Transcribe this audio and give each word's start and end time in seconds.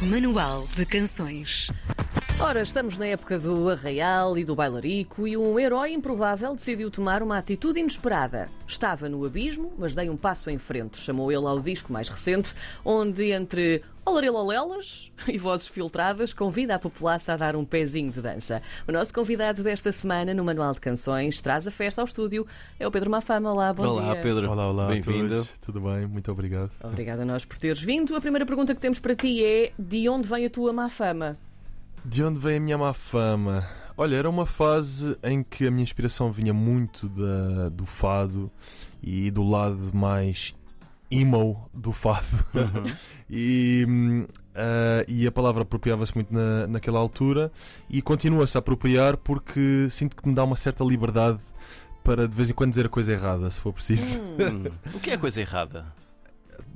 Manual 0.00 0.64
de 0.76 0.86
Canções. 0.86 1.66
Ora, 2.40 2.62
estamos 2.62 2.96
na 2.96 3.06
época 3.06 3.36
do 3.36 3.68
arraial 3.68 4.38
e 4.38 4.44
do 4.44 4.54
bailarico 4.54 5.26
e 5.26 5.36
um 5.36 5.58
herói 5.58 5.92
improvável 5.92 6.54
decidiu 6.54 6.88
tomar 6.88 7.20
uma 7.20 7.36
atitude 7.36 7.80
inesperada. 7.80 8.48
Estava 8.64 9.08
no 9.08 9.24
abismo, 9.24 9.72
mas 9.76 9.96
dei 9.96 10.08
um 10.08 10.16
passo 10.16 10.48
em 10.50 10.56
frente. 10.56 10.98
Chamou 10.98 11.32
ele 11.32 11.44
ao 11.46 11.58
disco 11.58 11.92
mais 11.92 12.08
recente, 12.08 12.54
onde 12.84 13.32
entre 13.32 13.82
olarilolelas 14.08 15.12
e 15.28 15.36
vozes 15.36 15.68
filtradas 15.68 16.32
convida 16.32 16.74
a 16.74 16.78
população 16.78 17.34
a 17.34 17.38
dar 17.38 17.54
um 17.56 17.64
pezinho 17.64 18.10
de 18.10 18.22
dança. 18.22 18.62
O 18.86 18.92
nosso 18.92 19.12
convidado 19.12 19.62
desta 19.62 19.92
semana 19.92 20.32
no 20.32 20.42
Manual 20.42 20.72
de 20.72 20.80
Canções 20.80 21.42
traz 21.42 21.66
a 21.66 21.70
festa 21.70 22.00
ao 22.00 22.06
estúdio. 22.06 22.46
É 22.80 22.86
o 22.86 22.90
Pedro 22.90 23.10
Mafama. 23.10 23.52
Olá, 23.52 23.72
bom 23.72 23.86
Olá, 23.86 24.14
dia. 24.14 24.22
Pedro. 24.22 24.50
Olá, 24.50 24.68
olá. 24.70 24.84
a 24.84 24.88
Bem-vindo. 24.88 25.46
Tudo 25.60 25.80
bem? 25.80 26.06
Muito 26.06 26.32
obrigado. 26.32 26.70
Obrigada 26.82 27.22
a 27.22 27.24
nós 27.24 27.44
por 27.44 27.58
teres 27.58 27.82
vindo. 27.82 28.16
A 28.16 28.20
primeira 28.20 28.46
pergunta 28.46 28.74
que 28.74 28.80
temos 28.80 28.98
para 28.98 29.14
ti 29.14 29.44
é: 29.44 29.72
de 29.78 30.08
onde 30.08 30.26
vem 30.26 30.46
a 30.46 30.50
tua 30.50 30.72
má 30.72 30.88
fama? 30.88 31.36
De 32.04 32.24
onde 32.24 32.38
vem 32.38 32.56
a 32.56 32.60
minha 32.60 32.78
má 32.78 32.94
fama? 32.94 33.68
Olha, 33.96 34.16
era 34.16 34.30
uma 34.30 34.46
fase 34.46 35.18
em 35.22 35.42
que 35.42 35.66
a 35.66 35.70
minha 35.70 35.82
inspiração 35.82 36.30
vinha 36.30 36.54
muito 36.54 37.08
da, 37.08 37.68
do 37.68 37.84
fado 37.84 38.50
e 39.02 39.30
do 39.30 39.42
lado 39.42 39.90
mais 39.92 40.54
emo 41.10 41.68
do 41.74 41.92
fado. 41.92 42.44
e, 43.28 43.84
hum, 43.88 44.26
ah, 44.58 45.04
e 45.06 45.24
a 45.24 45.30
palavra 45.30 45.62
apropriava-se 45.62 46.12
muito 46.14 46.34
na, 46.34 46.66
naquela 46.66 46.98
altura 46.98 47.52
e 47.88 48.02
continua-se 48.02 48.56
a 48.56 48.58
apropriar 48.58 49.16
porque 49.16 49.86
sinto 49.88 50.16
que 50.16 50.28
me 50.28 50.34
dá 50.34 50.42
uma 50.42 50.56
certa 50.56 50.82
liberdade 50.82 51.38
para 52.02 52.26
de 52.26 52.34
vez 52.34 52.50
em 52.50 52.54
quando 52.54 52.70
dizer 52.70 52.86
a 52.86 52.88
coisa 52.88 53.12
errada, 53.12 53.48
se 53.50 53.60
for 53.60 53.72
preciso. 53.72 54.18
Hum, 54.18 54.64
o 54.92 54.98
que 54.98 55.10
é 55.10 55.16
coisa 55.16 55.40
errada? 55.40 55.86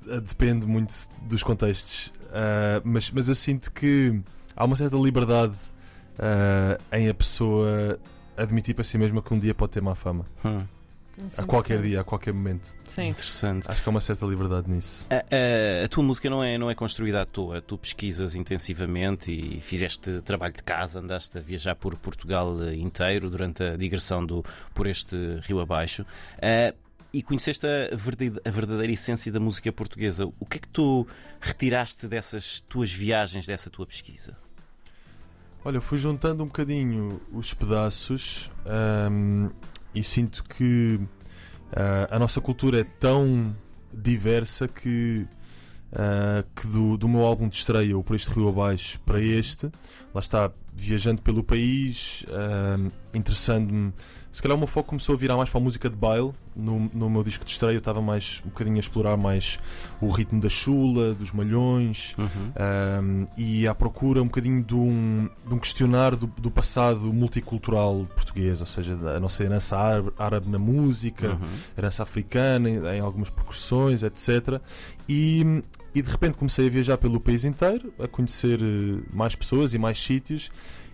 Uh, 0.07 0.21
Depende 0.21 0.65
muito 0.65 0.95
dos 1.23 1.43
contextos. 1.43 2.13
Uh, 2.27 2.81
mas, 2.85 3.11
mas 3.11 3.29
eu 3.29 3.35
sinto 3.35 3.73
que 3.73 4.21
há 4.55 4.65
uma 4.65 4.77
certa 4.77 4.97
liberdade 4.97 5.55
uh, 6.19 6.97
em 6.97 7.09
a 7.09 7.15
pessoa 7.15 7.99
admitir 8.37 8.75
para 8.75 8.85
si 8.85 8.97
mesma 8.97 9.21
que 9.21 9.35
um 9.35 9.39
dia 9.39 9.55
pode 9.55 9.73
ter 9.73 9.83
má 9.83 9.97
fama. 9.97 10.25
Hum, 10.45 10.63
A 11.39 11.43
qualquer 11.45 11.83
dia, 11.83 12.01
a 12.01 12.05
qualquer 12.05 12.33
momento. 12.33 12.75
Sim. 12.85 13.09
interessante. 13.09 13.71
Acho 13.71 13.83
que 13.83 13.89
há 13.89 13.91
uma 13.91 14.01
certa 14.01 14.25
liberdade 14.27 14.71
nisso. 14.71 15.07
A, 15.11 15.17
a- 15.17 15.85
a 15.85 15.89
tua 15.89 16.03
música 16.03 16.29
não 16.31 16.43
é, 16.43 16.57
não 16.57 16.71
é 16.71 16.75
construída 16.75 17.23
à 17.23 17.25
toa. 17.27 17.61
Tu 17.61 17.77
pesquisas 17.79 18.35
intensivamente 18.35 19.31
e 19.31 19.61
fizeste 19.61 20.21
trabalho 20.23 20.55
de 20.55 20.63
casa, 20.63 21.01
andaste 21.01 21.37
a 21.37 21.41
viajar 21.41 21.75
por 21.77 21.95
Portugal 21.97 22.57
inteiro 22.73 23.29
durante 23.31 23.63
a 23.63 23.77
digressão 23.77 24.25
do, 24.25 24.45
por 24.75 24.87
este 24.87 25.17
rio 25.43 25.61
abaixo. 25.61 26.05
E 27.15 27.23
conheceste 27.23 27.67
a 27.67 27.95
verdadeira, 27.95 28.41
a 28.43 28.51
verdadeira 28.51 28.91
essência 28.93 29.31
da 29.31 29.39
música 29.39 29.71
portuguesa. 29.71 30.25
O 30.41 30.47
que 30.47 30.57
é 30.57 30.61
que 30.61 30.69
tu 30.69 31.07
retiraste 31.41 32.07
dessas 32.09 32.61
tuas 32.61 32.91
viagens, 32.91 33.45
dessa 33.47 33.69
tua 33.69 33.85
pesquisa? 33.85 34.35
Olha, 35.65 35.77
eu 35.77 35.83
fui 35.83 35.99
juntando 35.99 36.43
um 36.43 36.47
bocadinho 36.47 37.21
os 37.31 37.53
pedaços 37.55 38.51
ahm, 38.65 39.51
e 39.95 40.03
sinto 40.03 40.45
que 40.45 41.01
ah, 41.73 42.09
a 42.11 42.19
nossa 42.19 42.41
cultura 42.41 42.81
é 42.81 42.85
tão 42.85 43.55
diversa 43.93 44.69
que, 44.69 45.27
ah, 45.93 46.45
que 46.55 46.67
do, 46.67 46.97
do 46.97 47.09
meu 47.09 47.23
álbum 47.23 47.49
de 47.49 47.57
estreia, 47.57 47.97
o 47.97 48.03
Por 48.03 48.17
Este 48.17 48.31
Rio 48.31 48.49
Abaixo, 48.49 49.01
para 49.01 49.21
este, 49.21 49.71
lá 50.15 50.21
está, 50.21 50.53
viajando 50.75 51.21
pelo 51.23 51.43
país, 51.45 52.25
ahm, 52.31 52.89
interessando-me. 53.15 53.93
Se 54.33 54.41
calhar 54.41 54.57
o 54.57 54.59
meu 54.59 54.67
foco 54.67 54.89
começou 54.89 55.15
a 55.15 55.19
virar 55.19 55.37
mais 55.37 55.51
para 55.51 55.61
a 55.61 55.63
música 55.63 55.91
de 55.91 55.97
baile. 55.97 56.33
No, 56.57 56.91
no 56.93 57.09
meu 57.11 57.23
disco 57.23 57.45
de 57.45 57.51
estreia 57.51 57.75
eu 57.75 57.79
estava 57.79 58.01
mais 58.03 58.43
um 58.45 58.49
bocadinho 58.49 58.77
a 58.77 58.81
explorar 58.81 59.17
mais 59.17 59.59
o 60.01 60.09
ritmo 60.11 60.41
da 60.41 60.49
chula, 60.51 61.15
dos 61.15 61.33
malhões, 61.33 62.15
um, 62.19 63.27
e 63.37 63.67
à 63.67 63.75
procura 63.75 64.23
um 64.23 64.27
bocadinho 64.27 64.63
de 64.63 64.75
um, 64.75 65.29
de 65.47 65.55
um 65.55 65.59
questionar 65.59 66.15
do, 66.17 66.27
do 66.27 66.51
passado 66.51 67.13
multicultural 67.13 68.07
português, 68.15 68.61
ou 68.61 68.67
seja, 68.67 68.97
da- 68.97 69.17
a 69.17 69.21
nossa 69.21 69.43
herança 69.45 69.77
árabe, 69.79 70.13
árabe 70.19 70.49
na 70.51 70.59
música, 70.59 71.31
Uhum. 71.31 71.49
herança 71.77 72.03
africana 72.03 72.69
em, 72.69 72.77
em 72.97 73.01
algumas 73.01 73.31
percussões, 73.31 74.03
etc. 74.03 74.61
E, 75.09 75.63
e 75.95 76.01
de 76.01 76.11
repente 76.11 76.39
comecei 76.39 76.67
a 76.67 76.71
viajar 76.71 76.99
pelo 76.99 77.21
país 77.21 77.45
inteiro, 77.45 77.93
a 77.99 78.09
conhecer 78.09 78.61
eh, 78.61 79.03
mais 79.13 79.35
pessoas 79.35 79.75
e 79.75 79.79
mais 79.79 80.03
sítios, 80.03 80.51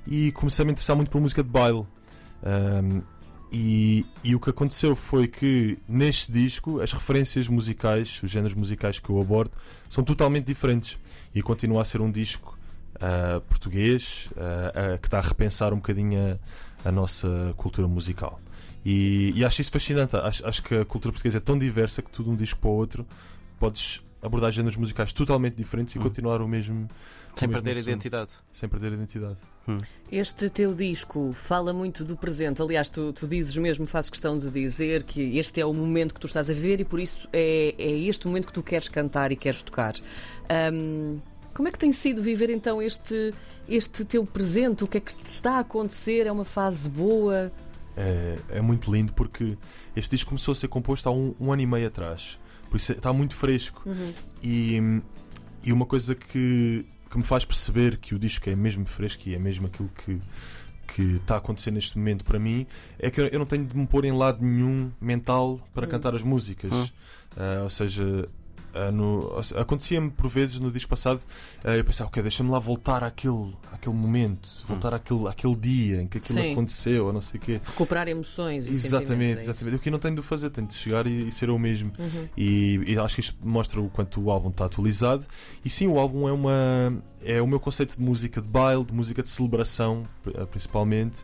e 0.07 0.33
comecei 0.33 0.63
a 0.63 0.67
me 0.67 0.73
interessar 0.73 0.97
muito 0.97 1.11
por 1.11 1.21
música 1.21 1.43
de 1.43 1.51
baile. 1.51 1.87
Um, 2.43 3.03
e, 3.51 4.05
e 4.23 4.35
o 4.35 4.41
que 4.41 4.51
aconteceu 4.51 4.95
foi 4.95 5.27
que 5.27 5.79
neste 5.89 6.31
disco 6.31 6.81
as 6.81 6.93
referências 6.93 7.49
musicais, 7.49 8.21
os 8.23 8.31
géneros 8.31 8.55
musicais 8.55 8.99
que 8.99 9.09
eu 9.09 9.21
abordo, 9.21 9.53
são 9.89 10.05
totalmente 10.05 10.47
diferentes. 10.47 10.99
E 11.35 11.41
continua 11.41 11.83
a 11.83 11.85
ser 11.85 12.01
um 12.01 12.11
disco 12.11 12.59
ah, 13.01 13.41
português 13.49 14.29
ah, 14.37 14.73
ah, 14.95 14.99
que 14.99 15.07
está 15.07 15.19
a 15.19 15.23
repensar 15.23 15.73
um 15.73 15.77
bocadinho 15.77 16.39
a, 16.85 16.89
a 16.89 16.93
nossa 16.93 17.55
cultura 17.57 17.89
musical. 17.89 18.41
E, 18.85 19.33
e 19.35 19.45
acho 19.45 19.61
isso 19.63 19.71
fascinante. 19.71 20.17
Acho, 20.17 20.47
acho 20.47 20.63
que 20.63 20.75
a 20.75 20.85
cultura 20.85 21.13
portuguesa 21.13 21.39
é 21.39 21.41
tão 21.41 21.59
diversa 21.59 22.03
que 22.03 22.11
tudo 22.11 22.31
um 22.31 22.37
disco 22.37 22.61
para 22.61 22.71
o 22.71 22.75
outro 22.75 23.07
podes 23.59 24.03
abordar 24.23 24.51
géneros 24.53 24.77
musicais 24.77 25.13
totalmente 25.13 25.55
diferentes 25.55 25.95
e 25.95 25.99
Hum. 25.99 26.03
continuar 26.03 26.41
o 26.43 26.49
mesmo. 26.49 26.89
Sem 27.35 27.47
o 27.47 27.51
mesmo 27.51 27.63
perder 27.63 27.71
a 27.71 27.81
assunto. 27.81 27.91
identidade. 27.91 28.31
Sem 28.53 28.69
perder 28.69 28.93
a 28.93 28.95
identidade. 28.95 29.37
Este 30.11 30.49
teu 30.49 30.75
disco 30.75 31.31
fala 31.33 31.73
muito 31.73 32.03
do 32.05 32.17
presente. 32.17 32.61
Aliás, 32.63 32.89
tu, 32.89 33.13
tu 33.13 33.29
dizes 33.29 33.55
mesmo, 33.57 33.87
fazes 33.87 34.09
questão 34.11 34.37
de 34.39 34.51
dizer 34.51 35.03
que 35.03 35.39
este 35.39 35.61
é 35.61 35.67
o 35.67 35.73
momento 35.75 36.15
que 36.15 36.21
tu 36.21 36.27
estás 36.27 36.49
a 36.49 36.55
ver 36.55 36.81
e 36.81 36.85
por 36.85 36.99
isso 36.99 37.29
é, 37.33 37.75
é 37.79 37.91
este 38.05 38.27
momento 38.27 38.47
que 38.47 38.53
tu 38.53 38.63
queres 38.63 38.89
cantar 38.89 39.31
e 39.31 39.37
queres 39.37 39.61
tocar. 39.63 39.95
Ahm, 40.49 41.19
como 41.55 41.69
é 41.69 41.73
que 41.73 41.79
tem 41.79 41.93
sido 41.93 42.23
viver 42.23 42.51
então 42.51 42.81
este, 42.81 43.35
este 43.69 44.05
teu 44.05 44.25
presente? 44.25 44.85
O 44.85 44.87
que 44.87 44.97
é 44.99 45.01
que 45.01 45.15
te 45.15 45.27
está 45.27 45.57
a 45.57 45.61
acontecer? 45.61 46.27
É 46.27 46.33
uma 46.33 46.45
fase 46.45 46.89
boa? 46.89 47.53
É, 47.97 48.39
é 48.51 48.61
muito 48.61 48.91
lindo 48.93 49.13
porque 49.13 49.57
este 49.95 50.13
disco 50.13 50.31
começou 50.31 50.53
a 50.53 50.55
ser 50.55 50.69
composto 50.69 51.09
há 51.09 51.13
um, 51.13 51.35
um 51.39 51.53
ano 51.53 51.63
e 51.63 51.67
meio 51.67 51.87
atrás. 51.89 52.39
Por 52.71 52.77
isso 52.77 52.93
está 52.93 53.13
muito 53.13 53.35
fresco. 53.35 53.83
E, 54.43 54.79
e 55.65 55.73
uma 55.73 55.87
coisa 55.87 56.15
que, 56.15 56.85
que 57.11 57.19
me 57.19 57.25
faz 57.25 57.45
perceber 57.45 57.97
que 57.99 58.15
o 58.15 58.19
disco 58.19 58.49
é 58.49 58.55
mesmo 58.57 58.87
fresco 58.87 59.29
e 59.29 59.35
é 59.35 59.39
mesmo 59.39 59.67
aquilo 59.67 59.91
que 60.05 60.21
que 60.95 61.03
está 61.17 61.35
a 61.35 61.39
acontecer 61.39 61.71
neste 61.71 61.99
momento 61.99 62.25
para 62.25 62.39
mim 62.39 62.67
é 62.99 63.11
que 63.11 63.21
eu 63.21 63.39
não 63.39 63.45
tenho 63.45 63.67
de 63.67 63.77
me 63.77 63.87
pôr 63.87 64.07
em 64.07 64.11
lado 64.13 64.43
nenhum 64.43 64.91
mental 64.99 65.61
para 65.75 65.87
Hum. 65.87 65.91
cantar 65.91 66.15
as 66.15 66.23
músicas. 66.23 66.73
Hum. 66.73 66.89
Ah, 67.37 67.61
ou 67.65 67.69
seja, 67.69 68.27
ah, 68.75 68.91
no- 68.91 69.33
acontecia-me 69.57 70.11
por 70.11 70.29
vezes 70.29 70.61
no 70.61 70.71
disco 70.71 70.89
passado 70.91 71.21
ah, 71.65 71.77
eu 71.77 71.85
pensava, 71.85 72.09
ok, 72.09 72.23
deixa-me 72.23 72.51
lá 72.51 72.59
voltar 72.59 73.03
àquele, 73.03 73.53
àquele 73.73 73.95
momento, 73.95 74.49
voltar 74.69 74.95
àquele, 74.95 75.27
àquele 75.29 75.57
dia 75.57 76.03
em 76.03 76.07
que 76.07 76.19
aquilo 76.19 76.39
Sim. 76.41 76.53
aconteceu, 76.53 77.07
ou 77.07 77.13
não 77.13 77.21
sei 77.21 77.39
o 77.39 77.43
quê. 77.43 77.61
Recuperar 77.65 78.09
emoções 78.09 78.69
e 78.69 78.73
Exatamente, 78.73 79.09
sentimentos. 79.09 79.39
é 79.39 79.51
exatamente. 79.51 79.77
O 79.77 79.79
que 79.81 79.91
não 79.91 79.99
tenho 79.99 80.15
de 80.15 80.21
o 80.21 80.23
fazer, 80.25 80.51
tenho 80.51 80.67
de 80.67 80.75
chegar 80.75 81.07
e, 81.07 81.29
e 81.29 81.33
ser 81.33 81.49
eu 81.49 81.59
mesmo. 81.59 81.93
Uhum. 81.99 82.29
E, 82.37 82.83
e 82.87 82.99
acho 82.99 83.15
que 83.17 83.21
isto 83.21 83.37
mostra 83.43 83.81
o 83.81 83.89
quanto 83.89 84.21
o 84.21 84.31
álbum 84.31 84.49
está 84.51 84.65
atualizado. 84.67 85.25
E 85.65 85.71
sim, 85.71 85.87
o 85.87 85.99
álbum 85.99 86.29
é 86.29 86.33
uma 86.33 87.03
é 87.25 87.43
o 87.43 87.47
meu 87.47 87.59
conceito 87.59 87.97
de 87.97 88.03
música 88.03 88.41
de 88.41 88.49
baile, 88.49 88.85
de 88.85 88.93
música 88.95 89.23
de 89.23 89.29
celebração, 89.29 90.05
pri- 90.23 90.35
principalmente. 90.47 91.19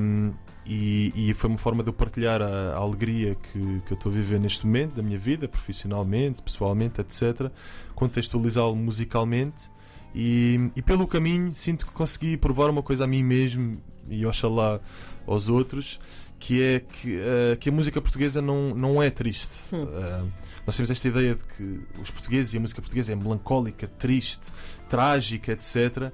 Um, 0.00 0.32
e, 0.68 1.30
e 1.30 1.34
foi 1.34 1.48
uma 1.48 1.58
forma 1.58 1.82
de 1.82 1.88
eu 1.88 1.94
partilhar 1.94 2.42
a, 2.42 2.74
a 2.74 2.76
alegria 2.76 3.34
que, 3.34 3.80
que 3.86 3.92
eu 3.92 3.94
estou 3.94 4.12
a 4.12 4.14
viver 4.14 4.38
neste 4.38 4.66
momento, 4.66 4.96
da 4.96 5.02
minha 5.02 5.18
vida, 5.18 5.48
profissionalmente, 5.48 6.42
pessoalmente, 6.42 7.00
etc. 7.00 7.50
Contextualizá-lo 7.94 8.76
musicalmente. 8.76 9.70
E, 10.14 10.70
e 10.76 10.82
pelo 10.82 11.06
caminho 11.06 11.54
sinto 11.54 11.86
que 11.86 11.92
consegui 11.92 12.36
provar 12.36 12.68
uma 12.68 12.82
coisa 12.82 13.04
a 13.04 13.06
mim 13.06 13.22
mesmo 13.22 13.80
e 14.10 14.26
oxalá 14.26 14.78
aos 15.26 15.48
outros, 15.48 15.98
que 16.38 16.62
é 16.62 16.80
que, 16.80 17.18
eh, 17.18 17.56
que 17.56 17.68
a 17.68 17.72
música 17.72 18.00
portuguesa 18.00 18.42
não, 18.42 18.74
não 18.74 19.02
é 19.02 19.10
triste. 19.10 19.52
Eh, 19.72 20.24
nós 20.66 20.76
temos 20.76 20.90
esta 20.90 21.08
ideia 21.08 21.34
de 21.34 21.44
que 21.44 21.80
os 21.98 22.10
portugueses 22.10 22.52
e 22.52 22.58
a 22.58 22.60
música 22.60 22.82
portuguesa 22.82 23.12
é 23.12 23.16
melancólica, 23.16 23.86
triste, 23.86 24.50
trágica, 24.86 25.52
etc. 25.52 26.12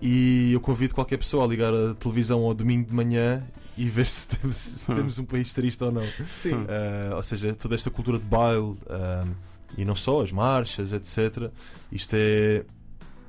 E 0.00 0.52
eu 0.52 0.60
convido 0.60 0.94
qualquer 0.94 1.16
pessoa 1.16 1.44
a 1.44 1.46
ligar 1.48 1.72
a 1.72 1.94
televisão 1.94 2.40
ao 2.44 2.52
domingo 2.54 2.86
de 2.88 2.94
manhã 2.94 3.42
e 3.78 3.88
ver 3.88 4.06
se 4.06 4.28
temos, 4.28 4.56
se 4.56 4.92
Hum. 4.92 4.96
temos 4.96 5.18
um 5.18 5.24
país 5.24 5.52
triste 5.52 5.82
ou 5.82 5.90
não. 5.90 6.02
Sim. 6.28 6.52
Uh, 6.54 7.14
ou 7.16 7.22
seja, 7.22 7.54
toda 7.54 7.74
esta 7.74 7.90
cultura 7.90 8.18
de 8.18 8.24
baile 8.24 8.60
um, 8.60 8.76
e 9.76 9.84
não 9.84 9.94
só, 9.94 10.20
as 10.20 10.30
marchas, 10.30 10.92
etc. 10.92 11.50
Isto 11.90 12.14
é, 12.14 12.62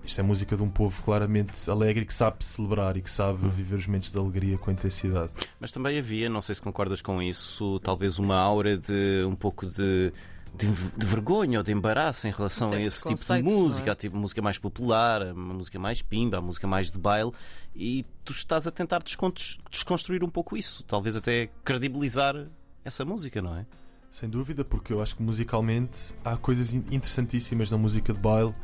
isto 0.06 0.20
é 0.20 0.24
música 0.24 0.56
de 0.58 0.64
um 0.64 0.70
povo 0.70 1.02
claramente 1.04 1.70
alegre 1.72 2.06
que 2.06 2.14
sabe 2.14 2.44
celebrar 2.44 2.98
e 2.98 3.02
que 3.02 3.10
sabe 3.10 3.46
Hum. 3.46 3.50
viver 3.50 3.76
os 3.78 3.88
momentos 3.88 4.12
de 4.12 4.18
alegria 4.18 4.58
com 4.58 4.70
intensidade. 4.70 5.32
Mas 5.60 5.72
também 5.72 5.98
havia, 5.98 6.30
não 6.30 6.42
sei 6.42 6.54
se 6.56 6.62
concordas 6.62 7.02
com 7.02 7.22
isso, 7.22 7.80
talvez 7.80 8.20
uma 8.20 8.36
aura 8.36 8.78
de 8.78 9.24
um 9.26 9.36
pouco 9.36 9.66
de, 9.66 10.12
de, 10.56 10.68
de 10.68 11.06
vergonha 11.06 11.60
ou 11.60 11.64
de 11.64 11.72
embaraço 11.72 12.28
em 12.28 12.32
relação 12.32 12.72
a 12.72 12.82
esse 12.82 13.08
tipo 13.08 13.34
de 13.34 13.44
música, 13.44 13.90
é? 13.90 13.94
a 13.94 13.96
tipo, 13.96 14.16
música 14.18 14.42
mais 14.42 14.58
popular, 14.58 15.22
a 15.22 15.34
música 15.34 15.80
mais 15.80 16.02
pimba, 16.02 16.38
a 16.38 16.42
música 16.42 16.68
mais 16.68 16.92
de 16.92 16.98
baile, 17.00 17.32
e 17.76 18.06
tu 18.24 18.32
estás 18.34 18.68
a 18.68 18.72
tentar 18.72 19.02
descon- 19.04 19.32
desconstruir 19.70 20.24
um 20.24 20.30
pouco 20.30 20.56
isso, 20.58 20.84
talvez 20.84 21.16
até 21.16 21.50
credibilizar 21.64 22.36
essa 22.84 23.04
música, 23.04 23.42
não 23.42 23.56
é? 23.56 23.66
Sem 24.10 24.30
dúvida, 24.30 24.64
porque 24.64 24.94
eu 24.94 25.02
acho 25.02 25.16
que 25.16 25.22
musicalmente 25.22 26.16
há 26.24 26.38
coisas 26.38 26.74
in- 26.74 26.84
interessantíssimas 26.92 27.70
na 27.70 27.78
música 27.78 28.14
de 28.14 28.20
baile. 28.20 28.56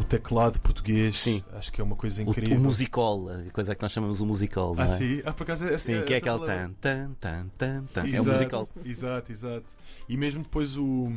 O 0.00 0.04
teclado 0.04 0.60
português. 0.60 1.18
Sim. 1.18 1.42
Acho 1.52 1.72
que 1.72 1.80
é 1.80 1.84
uma 1.84 1.96
coisa 1.96 2.22
O, 2.22 2.30
incrível. 2.30 2.56
o 2.56 2.60
musical, 2.60 3.28
a 3.28 3.50
coisa 3.50 3.74
que 3.74 3.82
nós 3.82 3.92
chamamos 3.92 4.20
o 4.20 4.26
musical, 4.26 4.74
não 4.74 4.82
Ah, 4.82 4.86
é? 4.86 4.96
sim? 4.98 5.22
Ah, 5.24 5.32
por 5.32 5.42
acaso 5.44 5.64
é, 5.66 5.76
Sim, 5.76 5.94
é, 5.94 6.02
que 6.02 6.14
é 6.14 6.16
aquele 6.18 6.38
tan, 6.46 6.70
tan, 6.80 7.10
tan, 7.20 7.46
tan, 7.58 7.84
tan. 7.92 8.00
É 8.02 8.04
o 8.04 8.06
Exato, 8.08 8.28
musical. 8.28 8.68
Exato, 8.84 9.32
exato. 9.32 9.66
E 10.08 10.16
mesmo 10.16 10.42
depois 10.42 10.76
o. 10.76 11.10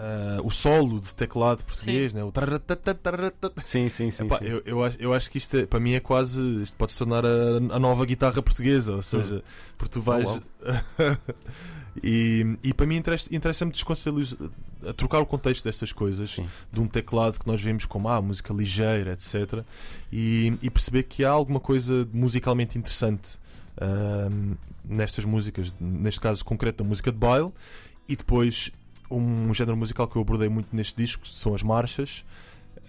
ah, 0.00 0.40
o 0.44 0.50
solo 0.50 1.00
de 1.00 1.12
teclado 1.12 1.64
português, 1.64 2.14
né? 2.14 2.22
o. 2.22 2.30
Sim, 3.60 3.88
sim, 3.88 4.10
sim. 4.12 4.26
Epá, 4.26 4.38
sim. 4.38 4.44
eu, 4.44 4.62
eu, 4.64 4.84
acho, 4.84 4.96
eu 5.00 5.12
acho 5.12 5.28
que 5.28 5.38
isto 5.38 5.56
é, 5.56 5.66
para 5.66 5.80
mim 5.80 5.94
é 5.94 6.00
quase. 6.00 6.40
Isto 6.62 6.76
pode 6.76 6.92
se 6.92 6.98
tornar 6.98 7.26
a, 7.26 7.56
a 7.74 7.78
nova 7.80 8.06
guitarra 8.06 8.40
portuguesa, 8.40 8.92
ou 8.94 9.02
seja, 9.02 9.42
porque 9.76 9.92
tu 9.94 10.00
vais. 10.00 10.24
uau. 10.24 10.40
e, 12.00 12.56
e 12.62 12.72
para 12.72 12.86
mim 12.86 12.96
interessa- 12.96 13.28
interessa-me 13.34 13.72
descontextualiz- 13.72 14.36
a 14.86 14.92
trocar 14.92 15.18
o 15.18 15.26
contexto 15.26 15.64
destas 15.64 15.92
coisas 15.92 16.30
Sim. 16.30 16.46
de 16.72 16.80
um 16.80 16.86
teclado 16.86 17.40
que 17.40 17.46
nós 17.48 17.60
vemos 17.60 17.84
como 17.84 18.08
ah, 18.08 18.22
música 18.22 18.54
ligeira, 18.54 19.14
etc. 19.14 19.64
E, 20.12 20.52
e 20.62 20.70
perceber 20.70 21.02
que 21.02 21.24
há 21.24 21.30
alguma 21.30 21.58
coisa 21.58 22.08
musicalmente 22.12 22.78
interessante 22.78 23.30
ahm, 23.80 24.54
nestas 24.84 25.24
músicas, 25.24 25.74
neste 25.80 26.20
caso 26.20 26.44
concreto 26.44 26.84
da 26.84 26.88
música 26.88 27.10
de 27.10 27.18
baile, 27.18 27.50
e 28.08 28.14
depois 28.14 28.70
um 29.10 29.52
género 29.54 29.76
musical 29.76 30.06
que 30.06 30.16
eu 30.16 30.22
abordei 30.22 30.48
muito 30.48 30.74
neste 30.74 30.96
disco 30.96 31.26
são 31.26 31.54
as 31.54 31.62
marchas. 31.62 32.24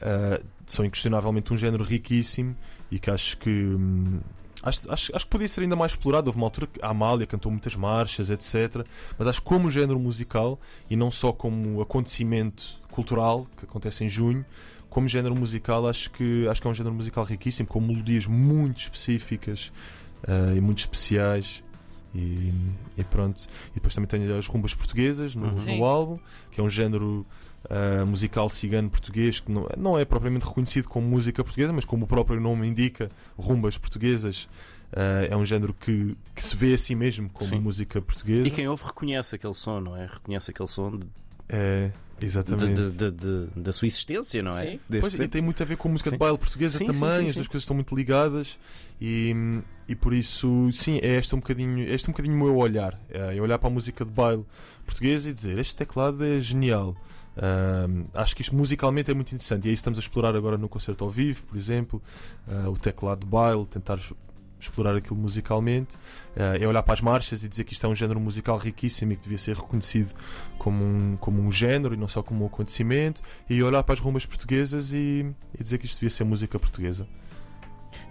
Ah, 0.02 0.40
são 0.66 0.86
inquestionavelmente 0.86 1.54
um 1.54 1.58
género 1.58 1.84
riquíssimo 1.84 2.56
e 2.92 3.00
que 3.00 3.10
acho 3.10 3.38
que 3.38 3.50
hum, 3.50 4.20
acho, 4.62 4.92
acho, 4.92 5.16
acho 5.16 5.26
que 5.26 5.32
podia 5.32 5.48
ser 5.48 5.62
ainda 5.62 5.76
mais 5.76 5.94
explorado. 5.94 6.30
Houve 6.30 6.38
uma 6.38 6.48
altura 6.48 6.68
que 6.68 6.80
a 6.82 6.90
Amália 6.90 7.26
cantou 7.26 7.52
muitas 7.52 7.76
marchas, 7.76 8.30
etc. 8.30 8.86
Mas 9.18 9.28
acho 9.28 9.42
que 9.42 9.48
como 9.48 9.70
género 9.72 10.00
musical 10.00 10.60
e 10.90 10.96
não 10.96 11.12
só 11.12 11.32
como 11.32 11.82
acontecimento 11.82 12.80
cultural 12.92 13.48
que 13.58 13.66
acontece 13.66 14.04
em 14.04 14.10
junho, 14.10 14.46
como 14.90 15.08
género 15.08 15.36
musical, 15.36 15.88
acho 15.88 16.10
que, 16.12 16.48
acho 16.48 16.62
que 16.62 16.68
é 16.68 16.72
um 16.72 16.74
género 16.74 16.96
musical 16.96 17.24
riquíssimo, 17.24 17.68
com 17.68 17.80
melodias 17.80 18.26
muito 18.26 18.80
específicas 18.82 19.72
ah, 20.28 20.54
e 20.56 20.62
muito 20.62 20.80
especiais. 20.80 21.64
E, 22.16 22.52
e 22.98 23.04
pronto. 23.04 23.42
E 23.72 23.76
depois 23.76 23.94
também 23.94 24.08
tenho 24.08 24.38
as 24.38 24.48
rumbas 24.48 24.74
portuguesas 24.74 25.36
no, 25.36 25.48
Uhum. 25.48 25.78
no 25.78 25.86
álbum, 25.86 26.20
que 26.52 26.60
é 26.60 26.64
um 26.64 26.70
género 26.70 27.26
ah, 27.70 28.04
musical 28.06 28.50
cigano 28.50 28.90
português 28.90 29.40
que 29.40 29.52
não, 29.52 29.68
não 29.78 30.00
é 30.00 30.06
propriamente 30.06 30.46
reconhecido 30.46 30.88
como 30.88 31.08
música 31.08 31.44
portuguesa, 31.44 31.72
mas 31.74 31.86
como 31.86 32.06
o 32.06 32.08
próprio 32.08 32.40
nome 32.40 32.68
indica, 32.68 33.10
rumbas 33.38 33.78
portuguesas. 33.78 34.50
ah, 34.92 35.28
é 35.30 35.36
um 35.38 35.46
género 35.46 35.74
que, 35.74 36.18
que 36.34 36.44
se 36.44 36.56
vê 36.56 36.74
a 36.74 36.78
si 36.78 36.96
mesmo 36.96 37.30
como 37.30 37.50
Sim. 37.50 37.60
música 37.60 38.02
portuguesa. 38.02 38.48
E 38.48 38.52
quem 38.52 38.68
ouve 38.68 38.84
reconhece 38.86 39.36
aquele 39.36 39.54
som, 39.54 39.80
não 39.80 39.96
é? 39.96 40.06
Reconhece 40.08 40.50
aquele 40.52 40.68
som 40.68 40.98
de- 40.98 41.08
É, 41.50 41.92
exatamente. 42.22 42.76
de- 42.76 42.92
de- 42.92 43.12
de- 43.12 43.48
da 43.62 43.72
sua 43.74 43.88
existência, 43.88 44.44
não 44.44 44.52
é? 44.52 44.72
Sim. 44.72 44.80
Pois, 45.02 45.20
e 45.20 45.28
tem 45.28 45.42
muito 45.42 45.62
a 45.64 45.66
ver 45.66 45.78
com 45.78 45.90
música 45.90 46.10
Sim. 46.10 46.16
de 46.16 46.20
baile 46.20 46.38
portuguesa 46.38 46.78
Sim, 46.78 46.86
também, 46.86 47.12
sim, 47.12 47.24
as 47.24 47.30
sim. 47.30 47.36
duas 47.36 47.48
coisas 47.48 47.64
estão 47.64 47.76
muito 47.76 47.96
ligadas 47.96 48.60
e, 49.02 49.34
e 49.88 49.96
por 49.96 50.14
isso, 50.14 50.70
sim, 50.72 51.00
é 51.02 51.18
este 51.18 51.34
um 51.36 51.40
bocadinho, 51.40 51.80
é 51.90 51.94
este 51.94 52.08
um 52.08 52.12
bocadinho 52.14 52.36
o 52.36 52.38
meu 52.40 52.56
olhar. 52.58 53.00
É, 53.10 53.42
olhar 53.42 53.58
para 53.58 53.70
a 53.70 53.72
música 53.72 54.06
de 54.06 54.12
baile 54.12 54.46
portuguesa 54.86 55.30
e 55.30 55.34
dizer 55.34 55.58
este 55.58 55.76
teclado 55.76 56.24
é 56.24 56.40
genial. 56.40 56.96
Ahm, 57.42 58.06
acho 58.14 58.36
que 58.36 58.42
isto 58.42 58.54
musicalmente 58.54 59.10
é 59.10 59.14
muito 59.14 59.30
interessante 59.34 59.66
e 59.66 59.70
que 59.70 59.74
estamos 59.76 59.98
a 59.98 60.02
explorar 60.02 60.36
agora 60.36 60.58
no 60.58 60.68
concerto 60.68 61.06
ao 61.06 61.10
vivo, 61.10 61.46
por 61.46 61.56
exemplo, 61.58 62.02
ah, 62.48 62.70
o 62.70 62.78
teclado 62.78 63.22
de 63.22 63.28
baile, 63.28 63.66
tentar 63.66 63.98
explorar 64.60 64.96
aquilo 64.96 65.16
musicalmente, 65.16 65.96
Ah, 66.36 66.56
é 66.58 66.66
olhar 66.66 66.84
para 66.84 66.94
as 66.94 67.02
marchas 67.02 67.44
e 67.44 67.50
dizer 67.50 67.66
que 67.66 67.74
isto 67.74 67.86
é 67.86 67.90
um 67.90 67.96
género 67.96 68.20
musical 68.20 68.58
riquíssimo 68.58 69.12
e 69.12 69.16
que 69.16 69.24
devia 69.24 69.38
ser 69.38 69.56
reconhecido 69.58 70.14
como 70.58 70.86
um, 70.86 71.18
como 71.18 71.42
um 71.42 71.52
género 71.52 71.94
e 71.94 71.98
não 71.98 72.08
só 72.08 72.24
como 72.24 72.44
um 72.44 72.48
acontecimento, 72.48 73.22
e 73.50 73.62
olhar 73.62 73.84
para 73.84 73.94
as 73.94 74.00
rumbas 74.00 74.26
portuguesas 74.26 74.94
e, 74.94 75.26
e 75.60 75.64
dizer 75.64 75.78
que 75.80 75.86
isto 75.86 75.96
devia 75.96 76.10
ser 76.10 76.24
música 76.24 76.58
portuguesa. 76.58 77.06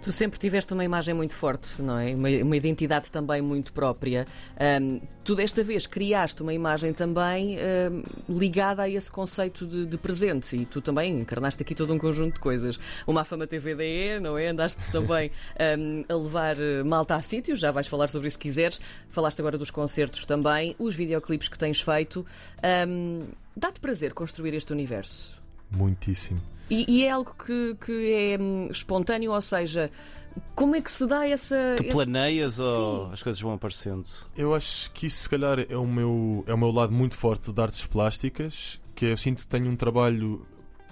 Tu 0.01 0.11
sempre 0.11 0.39
tiveste 0.39 0.73
uma 0.73 0.83
imagem 0.83 1.13
muito 1.13 1.33
forte, 1.33 1.81
não 1.81 1.97
é? 1.97 2.13
Uma, 2.13 2.29
uma 2.29 2.55
identidade 2.55 3.11
também 3.11 3.41
muito 3.41 3.73
própria. 3.73 4.25
Ahm, 4.59 4.99
tu 5.23 5.35
desta 5.35 5.63
vez 5.63 5.85
criaste 5.85 6.41
uma 6.41 6.53
imagem 6.53 6.93
também 6.93 7.57
ahm, 7.57 8.03
ligada 8.29 8.83
a 8.83 8.89
esse 8.89 9.11
conceito 9.11 9.65
de, 9.65 9.85
de 9.85 9.97
presente 9.97 10.55
e 10.55 10.65
tu 10.65 10.81
também 10.81 11.19
encarnaste 11.19 11.61
aqui 11.61 11.75
todo 11.75 11.93
um 11.93 11.97
conjunto 11.97 12.35
de 12.35 12.39
coisas. 12.39 12.79
Uma 13.05 13.23
fama 13.23 13.45
TVDE, 13.45 14.19
não 14.21 14.37
é? 14.37 14.47
Andaste 14.47 14.91
também 14.91 15.31
ahm, 15.59 16.03
a 16.07 16.13
levar 16.15 16.59
eh, 16.59 16.83
malta 16.83 17.15
a 17.15 17.21
sítios, 17.21 17.59
já 17.59 17.71
vais 17.71 17.87
falar 17.87 18.07
sobre 18.07 18.27
isso 18.27 18.35
se 18.35 18.39
quiseres. 18.39 18.79
Falaste 19.09 19.39
agora 19.39 19.57
dos 19.57 19.71
concertos 19.71 20.25
também, 20.25 20.75
os 20.79 20.95
videoclipes 20.95 21.47
que 21.47 21.57
tens 21.57 21.81
feito. 21.81 22.25
Dá-te 23.55 23.79
prazer 23.79 24.13
construir 24.13 24.53
este 24.53 24.71
universo? 24.71 25.37
Muitíssimo. 25.71 26.39
E, 26.69 26.85
e 26.87 27.03
é 27.05 27.09
algo 27.11 27.33
que, 27.45 27.75
que 27.83 28.13
é 28.13 28.37
hum, 28.39 28.67
espontâneo, 28.71 29.31
ou 29.31 29.41
seja, 29.41 29.89
como 30.55 30.75
é 30.75 30.81
que 30.81 30.91
se 30.91 31.05
dá 31.07 31.27
essa. 31.27 31.55
Tu 31.77 31.83
esse- 31.83 31.91
planeias 31.91 32.59
ou 32.59 33.07
Sim. 33.07 33.13
as 33.13 33.23
coisas 33.23 33.41
vão 33.41 33.53
aparecendo? 33.53 34.05
Eu 34.37 34.53
acho 34.53 34.91
que 34.91 35.07
isso, 35.07 35.23
se 35.23 35.29
calhar, 35.29 35.59
é 35.67 35.75
o 35.77 35.87
meu, 35.87 36.43
é 36.47 36.53
o 36.53 36.57
meu 36.57 36.71
lado 36.71 36.91
muito 36.93 37.15
forte 37.15 37.51
de 37.51 37.61
artes 37.61 37.85
plásticas, 37.87 38.79
que 38.95 39.05
é, 39.07 39.11
eu 39.13 39.17
sinto 39.17 39.41
que 39.43 39.47
tenho 39.47 39.67
um 39.69 39.75
trabalho 39.75 40.45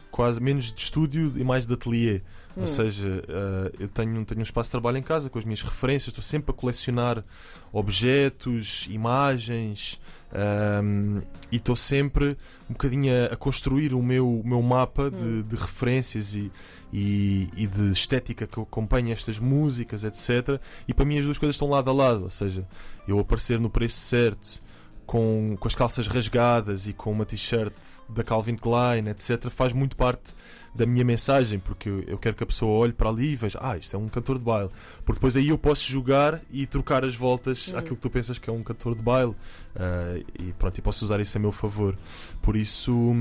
quase 0.10 0.42
menos 0.42 0.72
de 0.74 0.80
estúdio 0.82 1.34
e 1.38 1.44
mais 1.44 1.66
de 1.66 1.74
ateliê. 1.74 2.22
Hum. 2.58 2.62
Ou 2.62 2.68
seja, 2.68 3.24
eh, 3.28 3.72
eu 3.82 3.88
tenho, 3.88 4.26
tenho 4.26 4.40
um 4.40 4.44
espaço 4.44 4.68
de 4.68 4.72
trabalho 4.72 4.98
em 4.98 5.04
casa 5.04 5.30
com 5.30 5.38
as 5.38 5.46
minhas 5.46 5.62
referências, 5.62 6.08
estou 6.08 6.24
sempre 6.24 6.52
a 6.52 6.54
colecionar 6.54 7.24
objetos, 7.72 8.88
imagens 8.90 10.02
ahm, 10.34 11.22
e 11.52 11.58
estou 11.58 11.76
sempre 11.76 12.36
um 12.68 12.74
bocadinho 12.74 13.14
a, 13.32 13.36
construir 13.36 13.94
o 13.94 14.02
meu, 14.02 14.42
meu 14.44 14.62
mapa 14.64 15.12
de, 15.12 15.44
de 15.44 15.56
referências 15.56 16.34
e, 16.34 16.52
e, 16.92 17.48
e 17.56 17.68
de 17.68 17.92
estética 17.92 18.48
que 18.48 18.60
acompanha 18.60 19.14
estas 19.14 19.38
músicas, 19.38 20.04
etc. 20.04 20.60
E 20.88 20.94
para 20.96 21.06
mim 21.06 21.20
as 21.20 21.26
duas 21.26 21.38
coisas 21.38 21.56
estão 21.56 21.70
lado 21.70 21.92
a 21.92 21.94
lado, 21.94 22.24
ou 22.24 22.32
seja, 22.32 22.68
eu 23.08 23.20
aparecer 23.20 23.60
no 23.60 23.70
preço 23.70 24.00
certo. 24.00 24.66
Com, 25.08 25.56
com 25.58 25.68
as 25.68 25.74
calças 25.74 26.06
rasgadas 26.06 26.86
e 26.86 26.92
com 26.94 27.12
uma 27.12 27.26
t-shirt 27.26 27.74
da 28.10 28.24
Calvin 28.24 28.58
Klein, 28.58 29.08
etc., 29.08 29.50
faz 29.50 29.72
muito 29.74 29.96
parte 29.96 30.36
da 30.76 30.86
minha 30.86 31.04
mensagem, 31.06 31.58
porque 31.60 31.90
eu, 32.06 32.18
quero 32.20 32.36
que 32.36 32.44
a 32.44 32.46
pessoa 32.46 32.78
olhe 32.78 32.92
para 32.94 33.10
ali 33.10 33.32
e 33.32 33.36
veja, 33.36 33.58
ah, 33.62 33.78
isto 33.78 33.96
é 33.96 33.98
um 34.00 34.10
cantor 34.10 34.38
de 34.38 34.44
baile. 34.44 34.70
Porque 35.06 35.14
depois 35.14 35.36
aí 35.38 35.48
eu 35.48 35.58
posso 35.58 35.90
jogar 35.90 36.42
e 36.52 36.68
trocar 36.68 37.04
as 37.06 37.16
voltas 37.16 37.70
Hum. 37.70 37.78
àquilo 37.78 37.96
que 37.96 38.02
tu 38.02 38.10
pensas 38.10 38.38
que 38.38 38.50
é 38.50 38.54
um 38.54 38.62
cantor 38.62 38.96
de 38.96 39.02
baile. 39.02 39.34
Ah, 39.76 40.20
e 40.38 40.54
pronto, 40.60 40.78
e 40.78 40.82
posso 40.82 41.06
usar 41.06 41.20
isso 41.22 41.38
a 41.38 41.40
meu 41.40 41.54
favor. 41.54 41.98
Por 42.42 42.58
isso, 42.58 43.16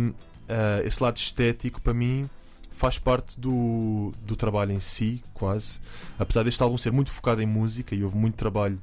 ah, 0.49 0.82
esse 0.85 1.00
lado 1.00 1.17
estético 1.17 1.81
para 1.81 1.94
mim 1.94 2.29
faz 2.73 2.99
parte 2.99 3.41
do, 3.41 4.12
do 4.23 4.35
trabalho 4.37 4.73
em 4.73 4.81
si, 4.81 5.22
quase. 5.32 5.81
Apesar 6.19 6.43
deste 6.43 6.63
álbum 6.63 6.77
ser 6.77 6.93
muito 6.93 7.10
focado 7.10 7.41
em 7.41 7.46
música 7.46 7.94
e 7.94 8.03
houve 8.05 8.17
muito 8.19 8.34
trabalho 8.34 8.79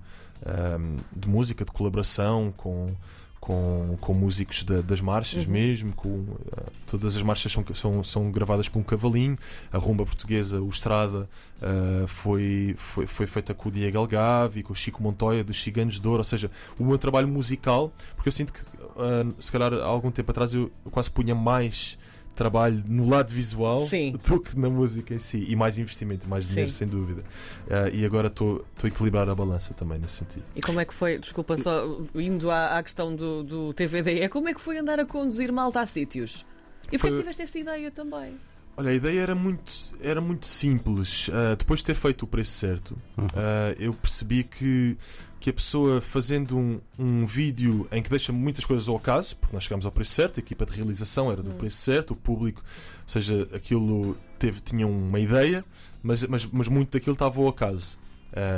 ahm, 0.46 0.98
de 1.16 1.28
música, 1.28 1.64
de 1.66 1.72
colaboração 1.72 2.54
com, 2.58 2.94
com, 3.40 3.98
com 4.00 4.14
músicos 4.14 4.64
da- 4.64 4.82
das 4.82 5.02
marchas 5.02 5.46
Uhum. 5.46 5.52
mesmo. 5.52 5.94
Com, 5.96 6.26
ah, 6.56 6.64
todas 6.88 7.16
as 7.16 7.22
marchas 7.24 7.52
são, 7.52 7.66
são, 7.76 8.04
são 8.04 8.32
gravadas 8.32 8.70
por 8.70 8.80
um 8.80 8.84
cavalinho. 8.84 9.38
A 9.72 9.78
rumba 9.78 10.06
portuguesa, 10.06 10.62
o 10.62 10.70
Estrada, 10.70 11.28
ah, 11.62 12.06
foi, 12.08 12.76
foi, 12.78 13.06
foi 13.06 13.26
feita 13.26 13.54
com 13.54 13.70
o 13.70 13.72
Diego 13.72 13.98
Algavi, 13.98 14.64
com 14.64 14.74
o 14.74 14.76
Chico 14.76 15.02
Montoya, 15.04 15.44
dos 15.44 15.62
Ciganos 15.62 16.00
de 16.00 16.08
Ouro. 16.08 16.20
Ou 16.22 16.26
seja, 16.26 16.50
o 16.80 16.84
meu 16.86 16.98
trabalho 16.98 17.28
musical, 17.28 17.92
porque 18.16 18.30
eu 18.30 18.34
sinto 18.34 18.54
que, 18.54 18.60
ah, 18.98 19.26
se 19.40 19.52
calhar 19.52 19.74
há 19.74 19.84
algum 19.86 20.12
tempo 20.12 20.32
atrás, 20.32 20.54
eu, 20.54 20.72
eu 20.86 20.92
quase 20.92 21.10
punha 21.12 21.36
mais 21.36 21.98
trabalho 22.36 22.84
no 22.88 23.08
lado 23.10 23.32
visual 23.32 23.86
Sim. 23.88 24.12
do 24.28 24.40
que 24.40 24.58
na 24.60 24.70
música 24.70 25.14
em 25.14 25.20
si 25.20 25.46
e 25.48 25.56
mais 25.56 25.78
investimento, 25.78 26.28
mais 26.28 26.48
dinheiro, 26.48 26.72
Sim. 26.72 26.78
sem 26.78 26.88
dúvida. 26.88 27.24
Ah, 27.70 27.90
e 27.90 28.06
agora 28.06 28.28
estou 28.28 28.66
a 28.84 28.88
equilibrar 28.88 29.30
a 29.30 29.36
balança 29.36 29.74
também 29.74 30.00
nesse 30.00 30.14
sentido. 30.16 30.44
E 30.56 30.62
como 30.62 30.80
é 30.80 30.86
que 30.86 30.94
foi, 30.94 31.18
desculpa, 31.18 31.56
só 31.58 31.86
indo 32.16 32.50
à, 32.50 32.78
à 32.78 32.84
questão 32.84 33.16
do, 33.16 33.44
do 33.44 33.74
TVDE, 33.74 34.28
como 34.30 34.50
é 34.50 34.54
que 34.54 34.62
foi 34.62 34.78
andar 34.78 35.00
a 35.00 35.06
conduzir 35.06 35.52
malta 35.52 35.82
a 35.82 35.86
sítios? 35.86 36.46
E 36.92 36.98
Foi- 36.98 37.10
que 37.12 37.18
tiveste 37.18 37.42
essa 37.42 37.58
ideia 37.60 37.90
também? 37.90 38.34
Olha, 38.76 38.90
a 38.90 38.94
ideia 38.94 39.20
era 39.22 39.36
muito, 39.36 39.72
era 40.02 40.20
muito 40.20 40.46
simples. 40.48 41.30
Ah, 41.32 41.56
depois 41.56 41.80
de 41.82 41.86
ter 41.88 41.96
feito 41.96 42.24
o 42.24 42.28
preço 42.28 42.52
certo, 42.54 42.98
Uhum. 43.18 43.28
ah, 43.36 43.76
eu 43.78 43.94
percebi 43.94 44.44
que, 44.44 44.98
que 45.40 45.50
a 45.52 45.54
pessoa 45.54 46.02
fazendo 46.02 46.58
um, 46.58 46.82
um 46.98 47.26
vídeo 47.28 47.88
em 47.92 48.02
que 48.02 48.10
deixa 48.10 48.34
muitas 48.34 48.66
coisas 48.66 48.88
ao 48.88 48.96
acaso, 48.96 49.36
porque 49.36 49.54
nós 49.56 49.64
chegámos 49.64 49.86
ao 49.86 49.92
preço 49.92 50.14
certo, 50.14 50.38
a 50.38 50.42
equipa 50.42 50.66
de 50.66 50.76
realização 50.76 51.32
era 51.32 51.44
do 51.44 51.52
Hum. 51.52 51.58
preço 51.58 51.78
certo, 51.78 52.12
o 52.12 52.16
público, 52.16 52.64
ou 53.04 53.10
seja, 53.10 53.48
aquilo 53.54 54.18
teve, 54.40 54.60
tinha 54.60 54.88
uma 54.88 55.20
ideia, 55.20 55.64
mas, 56.02 56.24
mas, 56.24 56.46
mas 56.52 56.68
muito 56.68 56.92
daquilo 56.94 57.14
estava 57.14 57.40
ao 57.40 57.48
acaso. 57.48 57.98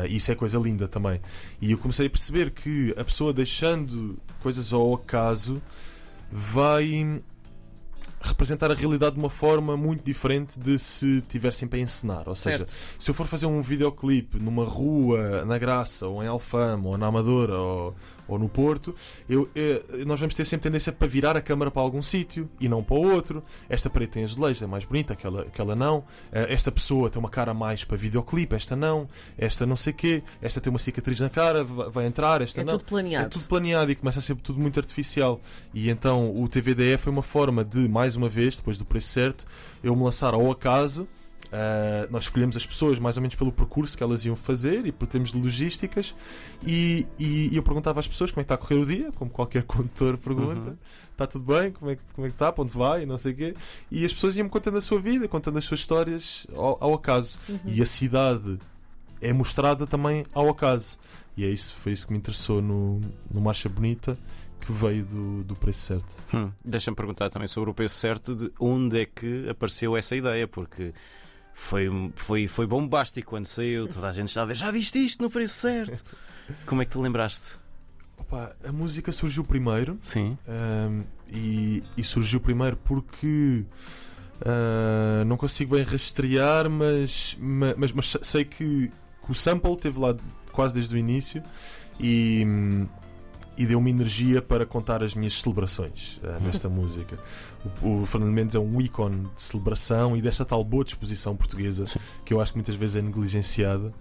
E 0.10 0.16
isso 0.16 0.32
é 0.32 0.36
coisa 0.36 0.58
linda 0.58 0.88
também. 0.88 1.20
E 1.60 1.72
eu 1.74 1.78
comecei 1.78 2.08
a 2.08 2.10
perceber 2.10 2.52
que 2.52 2.94
a 2.98 3.04
pessoa 3.04 3.34
deixando 3.34 4.18
coisas 4.42 4.72
ao 4.72 4.94
acaso 4.94 5.62
vai 6.32 7.22
representar 8.26 8.72
a 8.72 8.74
realidade 8.74 9.16
de 9.16 9.20
uma 9.22 9.30
forma 9.30 9.76
muito 9.78 10.04
diferente 10.04 10.60
de 10.60 10.78
se 10.80 11.22
tiver 11.30 11.54
sempre 11.54 11.80
a 11.80 11.84
encenar. 11.84 12.28
Ou 12.28 12.36
seja, 12.36 12.58
Certo. 12.60 12.74
se 13.00 13.10
eu 13.10 13.14
for 13.14 13.28
fazer 13.28 13.46
um 13.46 13.62
videoclipe 13.62 14.40
numa 14.40 14.64
rua, 14.66 15.46
na 15.46 15.58
Graça, 15.58 16.08
ou 16.08 16.24
em 16.24 16.28
Alfama, 16.28 16.90
ou 16.90 16.98
na 16.98 17.08
Amadora, 17.08 17.58
ou, 17.58 17.96
ou 18.28 18.40
no 18.40 18.50
Porto, 18.50 18.96
eu, 19.30 19.48
eh, 19.56 19.82
nós 20.06 20.20
vamos 20.20 20.34
ter 20.34 20.46
sempre 20.46 20.64
tendência 20.64 20.92
para 20.92 21.08
virar 21.08 21.38
a 21.38 21.42
câmara 21.42 21.70
para 21.70 21.82
algum 21.82 22.02
sítio 22.02 22.50
e 22.60 22.68
não 22.68 22.84
para 22.84 22.96
o 22.96 23.14
outro. 23.14 23.44
Esta 23.70 23.90
parede 23.90 24.12
tem 24.14 24.24
azulejos, 24.24 24.62
é 24.64 24.66
mais 24.68 24.84
bonita, 24.84 25.14
aquela, 25.14 25.42
aquela 25.44 25.76
não. 25.76 26.04
Eh, 26.32 26.52
esta 26.54 26.72
pessoa 26.72 27.10
tem 27.10 27.20
uma 27.20 27.30
cara 27.30 27.54
mais 27.54 27.84
para 27.84 27.96
videoclipe, 27.98 28.56
esta 28.56 28.76
não. 28.76 29.08
Esta 29.38 29.66
não 29.66 29.76
sei 29.76 29.94
quê. 29.94 30.24
Esta 30.42 30.60
tem 30.60 30.72
uma 30.72 30.80
cicatriz 30.80 31.20
na 31.20 31.30
cara, 31.30 31.64
vai 31.64 32.06
entrar, 32.08 32.42
esta 32.42 32.62
É 32.62 32.64
não. 32.64 32.78
tudo 32.78 32.86
planeado. 32.86 33.26
É 33.26 33.30
tudo 33.30 33.46
planeado 33.46 33.92
e 33.92 33.96
começa 33.96 34.18
a 34.20 34.22
ser 34.22 34.36
tudo 34.38 34.60
muito 34.60 34.80
artificial. 34.80 35.40
E 35.74 35.90
então 35.90 36.36
o 36.42 36.48
TVDE 36.50 36.98
foi 36.98 37.12
uma 37.12 37.22
forma 37.24 37.64
de, 37.64 37.88
mais 37.88 38.15
uma 38.16 38.30
vez, 38.30 38.56
depois 38.58 38.78
do 38.78 38.86
preço 38.86 39.10
certo, 39.10 39.46
eu 39.84 39.96
me 39.96 40.04
lançar 40.04 40.34
ao 40.34 40.52
acaso. 40.52 41.08
Uh, 41.46 42.12
nós 42.12 42.24
escolhemos 42.24 42.58
as 42.58 42.66
pessoas 42.66 43.00
mais 43.00 43.16
ou 43.18 43.22
menos 43.22 43.36
pelo 43.36 43.52
percurso 43.52 43.96
que 43.96 44.04
elas 44.04 44.26
iam 44.26 44.36
fazer 44.36 44.86
e 44.86 44.92
por 44.92 45.08
termos 45.08 45.32
de 45.32 45.38
logísticas. 45.40 46.14
E, 46.66 47.06
e- 47.20 47.50
e 47.52 47.56
eu 47.56 47.64
perguntava 47.64 48.00
às 48.00 48.08
pessoas 48.08 48.32
como 48.32 48.42
é 48.42 48.44
que 48.44 48.52
está 48.52 48.56
a 48.56 48.58
correr 48.58 48.76
o 48.82 48.86
dia, 48.86 49.12
como 49.14 49.30
qualquer 49.32 49.64
condutor 49.68 50.18
pergunta: 50.18 50.72
Uhum. 50.72 50.76
está 51.12 51.28
tudo 51.28 51.46
bem? 51.46 51.72
Como 51.72 51.92
é, 51.92 51.96
que, 51.96 52.02
como 52.14 52.26
é 52.28 52.30
que 52.30 52.36
está? 52.36 52.52
Para 52.52 52.64
onde 52.64 52.74
vai? 52.74 53.04
E 53.04 53.06
não 53.06 53.18
sei 53.18 53.32
o 53.32 53.36
quê. 53.36 53.54
E 53.92 54.04
as 54.04 54.12
pessoas 54.12 54.36
iam-me 54.36 54.50
contando 54.50 54.78
a 54.78 54.82
sua 54.82 55.00
vida, 55.00 55.28
contando 55.28 55.58
as 55.58 55.64
suas 55.66 55.80
histórias 55.82 56.46
ao, 56.54 56.78
ao 56.84 56.94
acaso. 56.96 57.38
Uhum. 57.48 57.60
E 57.66 57.82
a 57.82 57.86
cidade 57.86 58.58
é 59.22 59.32
mostrada 59.32 59.86
também 59.88 60.26
ao 60.34 60.50
acaso. 60.50 60.98
E 61.38 61.46
é 61.46 61.50
isso, 61.50 61.76
foi 61.76 61.92
isso 61.94 62.08
que 62.08 62.14
me 62.14 62.18
interessou 62.20 62.62
no, 62.62 63.00
no 63.32 63.40
Marcha 63.40 63.70
Bonita, 63.70 64.18
que 64.60 64.72
veio 64.72 65.06
do, 65.06 65.44
do 65.44 65.56
preço 65.56 65.82
certo. 65.82 66.14
Hum, 66.34 66.52
Deixa-me 66.64 66.96
perguntar 66.96 67.30
também 67.30 67.48
sobre 67.48 67.70
o 67.70 67.74
preço 67.74 67.96
certo 67.96 68.36
de 68.36 68.52
onde 68.60 69.00
é 69.02 69.06
que 69.06 69.48
apareceu 69.50 69.96
essa 69.96 70.16
ideia, 70.16 70.48
porque 70.48 70.94
foi, 71.54 71.88
foi, 72.16 72.48
foi 72.48 72.66
bombástico 72.68 73.30
quando 73.30 73.46
saiu, 73.46 73.88
toda 73.88 74.10
a 74.10 74.14
gente 74.14 74.30
estava 74.30 74.50
a 74.52 74.54
dizer, 74.54 74.66
já 74.66 74.72
viste 74.72 74.98
isto 75.04 75.22
no 75.24 75.30
preço 75.30 75.54
certo? 75.56 76.04
Como 76.66 76.82
é 76.82 76.86
que 76.86 76.92
te 76.92 76.98
lembraste? 76.98 77.58
Opa, 78.18 78.56
a 78.64 78.72
música 78.72 79.12
surgiu 79.12 79.44
primeiro 79.44 79.98
Sim. 80.02 80.38
ahm, 80.48 81.04
e, 81.28 81.84
e 81.98 82.04
surgiu 82.04 82.40
primeiro 82.40 82.78
porque 82.78 83.66
ah, 84.42 85.24
não 85.26 85.38
consigo 85.38 85.76
bem 85.76 85.84
rastrear, 85.84 86.70
mas, 86.70 87.38
ma- 87.40 87.74
mas, 87.78 87.92
mas 87.92 88.18
sei 88.22 88.46
que, 88.46 88.92
que 89.24 89.32
o 89.32 89.34
sample 89.34 89.74
esteve 89.74 90.00
lá 90.00 90.16
quase 90.52 90.74
desde 90.74 90.96
o 90.96 90.98
início 90.98 91.44
e, 92.00 92.44
hum, 92.46 92.88
e 93.58 93.66
deu-me 93.66 93.90
energia 93.90 94.42
para 94.42 94.66
contar 94.66 95.02
as 95.04 95.16
minhas 95.16 95.42
celebrações 95.42 96.20
ah, 96.24 96.38
nesta 96.44 96.68
música. 96.70 97.18
O, 97.82 98.02
o 98.02 98.06
Fernando 98.06 98.32
Mendes 98.32 98.56
é 98.56 98.60
um 98.60 98.82
ícone 98.82 99.28
de 99.36 99.42
celebração 99.42 100.16
e 100.16 100.22
desta 100.22 100.44
tal 100.46 100.64
boa 100.64 100.84
disposição 100.84 101.36
portuguesa 101.36 101.86
Sim. 101.86 102.00
que 102.24 102.34
eu 102.34 102.42
acho 102.42 102.52
que 102.52 102.58
muitas 102.58 102.76
vezes 102.76 102.96
é 102.98 103.02
negligenciada. 103.02 103.94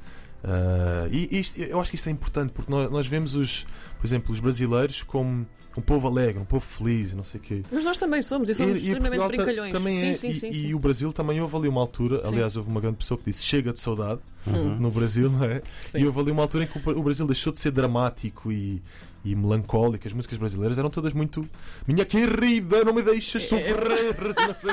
Ah, 0.42 1.06
e 1.11 1.38
isto- 1.40 1.58
eu 1.61 1.80
acho 1.80 1.90
que 1.90 1.96
isto 1.96 2.08
é 2.08 2.12
importante 2.12 2.52
porque 2.52 2.70
nós, 2.70 2.90
nós 2.90 3.06
vemos 3.06 3.34
os, 3.34 3.66
por 3.99 4.06
exemplo, 4.06 4.32
os 4.32 4.40
brasileiros 4.40 5.02
como 5.02 5.46
um 5.76 5.81
povo 5.81 6.07
alegre, 6.09 6.40
um 6.40 6.45
povo 6.45 6.64
feliz, 6.64 7.12
e 7.12 7.14
não 7.16 7.25
sei 7.25 7.40
o 7.40 7.43
quê. 7.43 7.62
Mas 7.73 7.85
nós 7.85 7.97
também 7.99 8.23
somos 8.23 8.49
e 8.49 8.54
somos 8.54 8.78
E- 8.78 8.87
e 8.87 8.88
extremamente 8.88 9.19
Portugal 9.21 9.31
ta- 9.31 9.37
brincalhões. 9.45 9.73
Também 9.73 10.00
sim, 10.00 10.09
é, 10.09 10.14
sim, 10.14 10.28
e, 10.28 10.54
sim, 10.54 10.66
e 10.69 10.75
o 10.75 10.78
Brasil 10.78 11.12
também 11.12 11.40
houve 11.40 11.57
ali 11.57 11.69
uma 11.69 11.81
altura, 11.81 12.25
Sim. 12.25 12.33
aliás, 12.33 12.57
houve 12.57 12.69
uma 12.71 12.81
grande 12.81 12.97
pessoa 12.99 13.19
que 13.19 13.25
disse 13.25 13.45
chega 13.45 13.73
de 13.73 13.81
saudade 13.81 14.21
Hum. 14.47 14.76
no 14.78 14.90
Brasil, 14.90 15.31
não 15.31 15.45
é? 15.45 15.62
Sim. 15.87 15.99
E 15.99 16.07
houve 16.07 16.21
ali 16.21 16.31
uma 16.31 16.43
altura 16.43 16.64
em 16.64 16.66
que 16.66 16.78
o 16.88 17.02
Brasil 17.02 17.26
deixou 17.26 17.52
de 17.52 17.59
ser 17.59 17.71
dramático 17.71 18.52
e, 18.52 18.83
e 19.25 19.35
melancólico. 19.35 20.07
As 20.07 20.12
músicas 20.12 20.37
brasileiras 20.38 20.76
eram 20.78 20.90
todas 20.90 21.12
muito 21.14 21.49
Minha 21.88 22.04
querida, 22.04 22.85
não 22.85 22.93
me 22.93 23.00
deixes 23.02 23.43
É, 23.43 23.47
sofrer. 23.49 23.75
não 24.47 24.54
sei. 24.54 24.71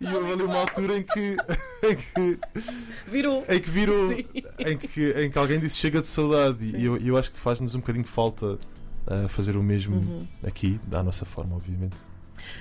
E 0.00 0.14
houve 0.14 0.32
ali 0.32 0.42
uma 0.42 0.58
altura 0.58 0.98
em 0.98 1.02
que, 1.02 1.36
em 1.82 1.96
que, 1.96 2.38
Virou. 3.10 3.44
em 3.48 3.60
que 3.60 3.70
virou. 3.70 4.12
Em 4.12 4.76
que, 4.76 5.10
em 5.12 5.30
que 5.30 5.38
alguém 5.38 5.58
disse 5.58 5.76
chega 5.78 6.00
de 6.00 6.06
saudade. 6.06 6.70
Sim. 6.70 6.76
E 6.76 6.84
eu, 6.84 6.96
eu 6.98 7.16
acho 7.16 7.32
que 7.32 7.40
faz-nos 7.40 7.74
um 7.74 7.80
bocadinho 7.80 8.04
falta 8.04 8.58
uh, 9.06 9.28
fazer 9.28 9.56
o 9.56 9.62
mesmo 9.62 9.96
Uhum. 9.96 10.26
aqui, 10.44 10.80
da 10.86 11.02
nossa 11.02 11.24
forma, 11.24 11.56
obviamente. 11.56 11.96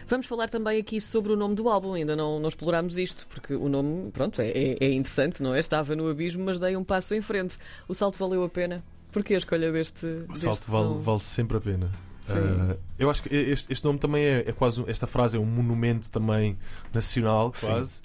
Vamos 0.08 0.28
falar 0.28 0.50
também 0.50 0.80
aqui 0.80 1.02
sobre 1.02 1.34
o 1.34 1.36
nome 1.36 1.56
do 1.56 1.68
álbum. 1.68 1.94
Ainda 1.94 2.16
não, 2.16 2.40
não 2.40 2.48
explorámos 2.50 2.98
isto, 2.98 3.26
porque 3.28 3.54
o 3.56 3.68
nome, 3.68 4.12
pronto, 4.12 4.40
é, 4.42 4.50
é- 4.50 4.78
é 4.80 4.94
interessante, 4.94 5.42
não 5.42 5.56
é? 5.56 5.60
Estava 5.60 5.96
no 5.96 6.08
abismo, 6.10 6.44
mas 6.46 6.60
dei 6.60 6.76
um 6.78 6.84
passo 6.84 7.14
em 7.16 7.22
frente. 7.22 7.58
O 7.88 7.96
salto 7.96 8.18
valeu 8.18 8.44
a 8.44 8.50
pena. 8.50 8.84
Porquê 9.12 9.34
a 9.34 9.38
escolha 9.38 9.72
deste. 9.72 10.06
O 10.06 10.28
deste 10.28 10.40
salto 10.42 10.70
vale, 10.72 11.00
vale 11.02 11.20
sempre 11.20 11.58
a 11.58 11.62
pena. 11.62 11.90
Uh, 12.30 12.78
eu 13.00 13.10
acho 13.10 13.24
que 13.24 13.34
este, 13.36 13.74
este 13.74 13.84
nome 13.84 13.98
também 14.00 14.24
é, 14.24 14.44
é 14.48 14.52
quase. 14.54 14.84
Esta 14.88 15.08
frase 15.08 15.36
é 15.36 15.40
um 15.40 15.46
monumento 15.46 16.10
também 16.12 16.58
nacional, 16.94 17.52
quase. 17.52 18.02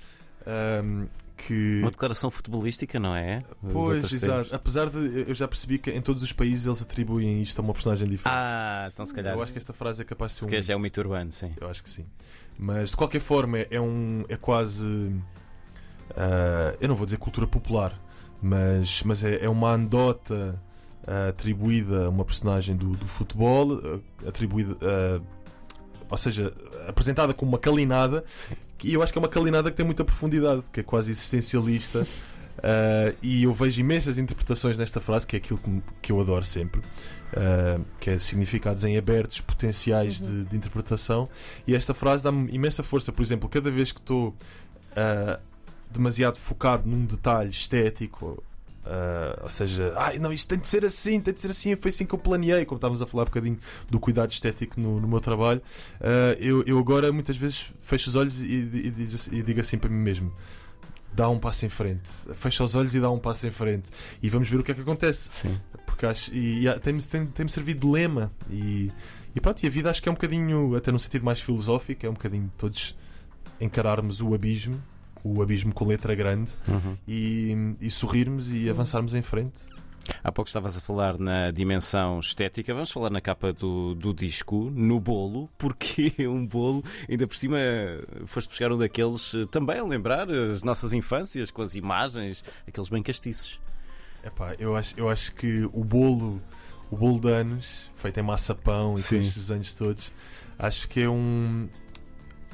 Um, 0.82 1.06
que. 1.36 1.80
Uma 1.80 1.90
declaração 1.90 2.30
futebolística, 2.30 2.98
não 2.98 3.14
é? 3.14 3.44
Pois, 3.72 4.04
exato. 4.04 4.42
tempos. 4.44 4.54
Apesar 4.54 4.88
de 4.90 5.24
eu 5.28 5.34
já 5.34 5.46
percebi 5.46 5.78
que 5.78 5.90
em 5.90 6.00
todos 6.00 6.22
os 6.22 6.32
países 6.32 6.66
eles 6.66 6.82
atribuem 6.82 7.42
isto 7.42 7.58
a 7.60 7.62
uma 7.64 7.72
personagem 7.72 8.08
diferente. 8.08 8.36
Ah, 8.36 8.88
então 8.92 9.04
se 9.04 9.14
calhar. 9.14 9.34
eu 9.34 9.42
acho 9.42 9.52
que 9.52 9.58
esta 9.58 9.72
frase 9.72 10.02
é 10.02 10.04
capaz 10.04 10.32
de 10.32 10.36
ser 10.36 10.40
Se 10.40 10.46
um. 10.46 10.48
calhar 10.50 10.62
já 10.62 10.74
é 10.74 10.76
um 10.76 10.80
mito 10.80 11.00
urbano, 11.00 11.30
sim. 11.30 11.52
Eu 11.60 11.68
acho 11.68 11.82
que 11.82 11.90
sim. 11.90 12.06
Mas 12.58 12.90
de 12.90 12.96
qualquer 12.96 13.20
forma 13.20 13.58
é 13.58 13.80
um. 13.80 14.24
é 14.28 14.36
quase. 14.36 15.14
ah, 16.16 16.74
eu 16.80 16.88
não 16.88 16.96
vou 16.96 17.04
dizer 17.04 17.18
cultura 17.18 17.46
popular, 17.46 17.98
mas, 18.42 19.02
mas 19.02 19.22
é, 19.22 19.44
é 19.44 19.48
uma 19.48 19.72
anedota 19.72 20.60
ah, 21.06 21.28
atribuída 21.28 22.06
a 22.06 22.08
uma 22.08 22.24
personagem 22.24 22.76
do, 22.76 22.90
do 22.90 23.06
futebol, 23.06 23.78
ah, 23.84 24.28
atribuída. 24.28 24.76
ah, 24.82 25.35
ou 26.10 26.16
seja, 26.16 26.52
apresentada 26.86 27.34
como 27.34 27.52
uma 27.52 27.58
calinada, 27.58 28.24
Sim. 28.34 28.54
e 28.82 28.94
eu 28.94 29.02
acho 29.02 29.12
que 29.12 29.18
é 29.18 29.20
uma 29.20 29.28
calinada 29.28 29.70
que 29.70 29.76
tem 29.76 29.86
muita 29.86 30.04
profundidade, 30.04 30.62
que 30.72 30.80
é 30.80 30.82
quase 30.82 31.10
existencialista. 31.10 32.06
ah, 32.62 33.14
e 33.22 33.44
eu 33.44 33.52
vejo 33.52 33.80
imensas 33.80 34.18
interpretações 34.18 34.78
nesta 34.78 35.00
frase, 35.00 35.26
que 35.26 35.36
é 35.36 35.38
aquilo 35.38 35.58
que, 35.58 35.82
que 36.02 36.12
eu 36.12 36.20
adoro 36.20 36.44
sempre, 36.44 36.80
ah, 37.34 37.80
que 38.00 38.10
é 38.10 38.18
significados 38.18 38.84
em 38.84 38.96
abertos, 38.96 39.40
potenciais 39.40 40.20
Uhum. 40.20 40.44
de, 40.44 40.50
de 40.50 40.56
interpretação. 40.56 41.28
E 41.66 41.74
esta 41.74 41.94
frase 41.94 42.22
dá-me 42.22 42.50
imensa 42.52 42.82
força. 42.82 43.12
Por 43.12 43.22
exemplo, 43.22 43.48
cada 43.48 43.70
vez 43.70 43.92
que 43.92 44.00
estou 44.00 44.34
ah, 44.94 45.40
demasiado 45.90 46.36
focado 46.36 46.88
num 46.88 47.04
detalhe 47.04 47.50
estético, 47.50 48.42
ah, 48.86 49.40
ou 49.42 49.50
seja, 49.50 49.92
ai 49.96 50.18
não, 50.18 50.32
isto 50.32 50.48
tem 50.48 50.58
de 50.58 50.68
ser 50.68 50.84
assim, 50.84 51.20
tem 51.20 51.34
de 51.34 51.40
ser 51.40 51.50
assim, 51.50 51.76
foi 51.76 51.90
assim 51.90 52.06
que 52.06 52.14
eu 52.14 52.18
planeei, 52.18 52.64
como 52.64 52.76
estávamos 52.76 53.02
a 53.02 53.06
falar 53.06 53.24
um 53.24 53.26
bocadinho 53.26 53.58
do 53.90 53.98
cuidado 54.00 54.30
estético 54.30 54.80
no, 54.80 55.00
no 55.00 55.08
meu 55.08 55.20
trabalho, 55.20 55.60
ah, 56.00 56.36
eu, 56.38 56.62
eu 56.64 56.78
agora 56.78 57.12
muitas 57.12 57.36
vezes 57.36 57.72
fecho 57.80 58.08
os 58.08 58.16
olhos 58.16 58.40
e, 58.40 58.44
e, 58.46 58.90
diz 58.90 59.14
assim- 59.14 59.34
e 59.36 59.42
digo 59.42 59.60
assim 59.60 59.78
para 59.78 59.90
mim 59.90 59.98
mesmo. 60.02 60.32
Dá 61.12 61.30
um 61.30 61.38
passo 61.38 61.64
em 61.64 61.70
frente, 61.70 62.10
fecha 62.34 62.62
os 62.62 62.74
olhos 62.74 62.94
e 62.94 63.00
dá 63.00 63.10
um 63.10 63.18
passo 63.18 63.46
em 63.46 63.50
frente, 63.50 63.88
e 64.22 64.28
vamos 64.28 64.50
ver 64.50 64.58
o 64.58 64.62
que 64.62 64.70
é 64.70 64.74
que 64.74 64.82
acontece. 64.82 65.28
Sim. 65.32 65.58
porque 65.86 66.04
acho, 66.04 66.34
e, 66.34 66.68
e 66.68 66.80
tem-me 66.80 67.02
tem, 67.02 67.24
tem 67.26 67.48
servido 67.48 67.86
de 67.86 67.92
lema. 67.92 68.30
E, 68.50 68.92
e 69.34 69.40
pronto, 69.40 69.62
e 69.62 69.66
a 69.66 69.70
vida 69.70 69.88
acho 69.88 70.02
que 70.02 70.10
é 70.10 70.12
um 70.12 70.14
bocadinho, 70.14 70.76
até 70.76 70.92
num 70.92 70.98
sentido 70.98 71.24
mais 71.24 71.40
filosófico, 71.40 72.04
é 72.04 72.10
um 72.10 72.12
bocadinho 72.12 72.52
todos 72.58 72.94
encararmos 73.58 74.20
o 74.20 74.34
abismo, 74.34 74.78
o 75.34 75.42
abismo 75.42 75.72
com 75.72 75.86
letra 75.86 76.14
grande 76.14 76.50
Uhum. 76.68 76.96
e, 77.06 77.74
e 77.80 77.90
sorrirmos 77.90 78.50
e 78.50 78.68
avançarmos 78.70 79.14
em 79.14 79.22
frente. 79.22 79.60
Há 80.22 80.30
pouco 80.30 80.48
estavas 80.48 80.76
a 80.76 80.80
falar 80.80 81.18
na 81.18 81.50
dimensão 81.50 82.20
estética, 82.20 82.72
vamos 82.72 82.92
falar 82.92 83.10
na 83.10 83.20
capa 83.20 83.52
do, 83.52 83.92
do 83.96 84.14
disco, 84.14 84.70
no 84.72 85.00
bolo, 85.00 85.48
porque 85.58 86.14
um 86.28 86.46
bolo, 86.46 86.84
ainda 87.10 87.26
por 87.26 87.34
cima 87.34 87.58
foste 88.24 88.48
buscar 88.48 88.70
um 88.70 88.78
daqueles 88.78 89.34
eh, 89.34 89.46
também 89.50 89.78
a 89.80 89.84
lembrar 89.84 90.30
as 90.30 90.62
nossas 90.62 90.92
infâncias 90.92 91.50
com 91.50 91.60
as 91.60 91.74
imagens, 91.74 92.44
aqueles 92.68 92.88
bem 92.88 93.02
castiços. 93.02 93.60
Epá, 94.24 94.52
eu 94.60 94.76
acho, 94.76 94.94
eu 94.98 95.08
acho 95.08 95.32
que 95.34 95.68
o 95.72 95.82
bolo, 95.82 96.40
o 96.88 96.96
bolo 96.96 97.18
de 97.20 97.30
anos, 97.32 97.90
feito 97.96 98.20
em 98.20 98.22
maçapão 98.22 98.94
e 98.94 98.98
Sim. 99.02 99.16
com 99.16 99.22
estes 99.22 99.50
anos 99.50 99.74
todos, 99.74 100.12
acho 100.56 100.88
que 100.88 101.00
é 101.02 101.08
um. 101.08 101.68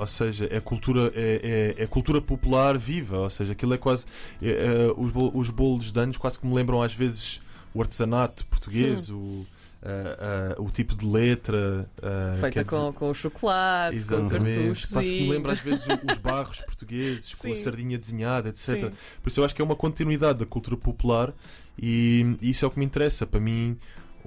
Ou 0.03 0.07
seja, 0.07 0.49
é 0.51 0.61
cultura, 0.61 1.13
é, 1.15 1.75
é, 1.79 1.83
é 1.85 1.87
cultura 1.87 2.21
popular 2.21 2.77
viva. 2.77 3.19
Ou 3.19 3.31
seja, 3.31 3.53
aquilo 3.53 3.73
é 3.75 3.79
quase. 3.79 4.05
é, 4.43 4.49
é, 4.51 4.93
os, 4.97 5.13
os 5.35 5.51
bolos 5.51 5.91
de 5.93 5.99
anos 6.01 6.17
quase 6.17 6.39
que 6.39 6.47
me 6.47 6.55
lembram 6.55 6.83
às 6.83 6.93
vezes 6.95 7.41
o 7.75 7.81
artesanato 7.81 8.45
português, 8.47 9.09
o, 9.11 9.47
ah, 9.83 10.55
ah, 10.59 10.61
o 10.63 10.71
tipo 10.71 10.95
de 10.97 11.07
letra. 11.07 11.89
ah, 12.03 12.37
Feita 12.41 12.51
quer 12.53 12.65
dizer- 12.65 12.77
com, 12.83 12.93
com 12.93 13.15
chocolate, 13.15 13.97
com 13.97 13.97
Exatamente. 14.03 14.59
cartuchos. 14.59 14.91
Quase 14.93 15.09
que 15.09 15.23
me 15.23 15.31
lembra 15.31 15.53
às 15.53 15.61
vezes 15.61 15.87
o- 15.87 16.13
os 16.13 16.19
barros 16.19 16.61
portugueses 16.61 17.33
com 17.37 17.53
a 17.53 17.57
Sim. 17.57 17.63
sardinha 17.63 17.97
desenhada, 17.99 18.49
etc. 18.49 18.67
Sim. 18.67 18.91
Por 19.23 19.29
isso 19.31 19.41
eu 19.41 19.45
acho 19.45 19.55
que 19.55 19.63
é 19.63 19.65
uma 19.65 19.77
continuidade 19.77 20.41
da 20.41 20.47
cultura 20.47 20.77
popular 20.77 21.33
e, 21.79 22.37
e 22.41 22.51
isso 22.51 22.65
é 22.65 22.69
o 22.69 22.71
que 22.71 22.79
me 22.79 22.85
interessa. 22.85 23.25
Para 23.27 23.41
mim, 23.41 23.79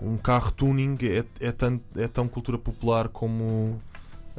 um 0.01 0.17
carro 0.17 0.51
tuning 0.51 0.98
é, 1.03 1.24
é, 1.48 1.51
tão, 1.51 1.79
é 1.96 2.08
tão 2.08 2.27
cultura 2.27 2.58
popular 2.58 3.10
como. 3.10 3.82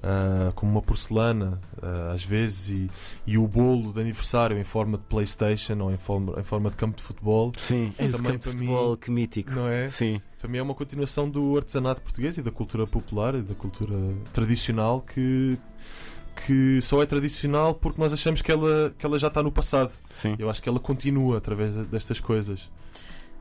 Ah, 0.03 0.53
como 0.55 0.73
uma 0.73 0.83
porcelana, 0.83 1.61
ah, 1.83 2.13
às 2.13 2.25
vezes, 2.25 2.69
e, 2.71 2.91
e 3.27 3.39
o 3.39 3.47
bolo 3.49 3.93
de 3.93 4.01
aniversário 4.01 4.59
em 4.59 4.65
forma 4.65 4.97
de 4.99 5.05
Playstation 5.05 5.79
ou 5.81 5.93
em 5.93 5.97
forma, 5.97 6.39
em 6.39 6.43
forma 6.45 6.71
de 6.71 6.77
campo 6.77 6.97
de 6.97 7.03
futebol, 7.03 7.53
Sim, 7.57 7.93
É 7.99 8.05
esse 8.07 8.17
também 8.17 8.33
campo 8.33 8.39
de 8.39 8.39
para 8.41 8.51
mim- 8.53 8.59
futebol, 8.59 8.97
que 8.97 9.11
mítico. 9.11 9.53
não 9.53 9.69
é? 9.69 9.87
Sim, 9.89 10.21
Para 10.41 10.49
mim 10.51 10.59
é 10.59 10.63
uma 10.63 10.75
continuação 10.75 11.29
do 11.29 11.57
artesanato 11.57 12.03
português 12.03 12.37
e 12.39 12.43
da 12.43 12.51
cultura 12.51 12.87
popular 12.87 13.35
e 13.35 13.43
da 13.43 13.55
cultura 13.55 13.95
tradicional 14.33 15.01
que, 15.01 15.59
que 16.47 16.81
só 16.83 17.03
é 17.03 17.07
tradicional 17.07 17.75
porque 17.75 18.01
nós 18.01 18.13
achamos 18.13 18.43
que 18.43 18.53
ela, 18.53 18.95
que 18.99 19.05
ela 19.07 19.19
já 19.19 19.29
está 19.29 19.43
no 19.43 19.51
passado. 19.51 19.93
sim. 20.11 20.37
Eu 20.39 20.51
acho 20.51 20.63
que 20.63 20.69
ela 20.69 20.79
continua 20.79 21.39
através 21.39 21.75
de- 21.75 21.85
destas 21.85 22.21
coisas. 22.21 22.71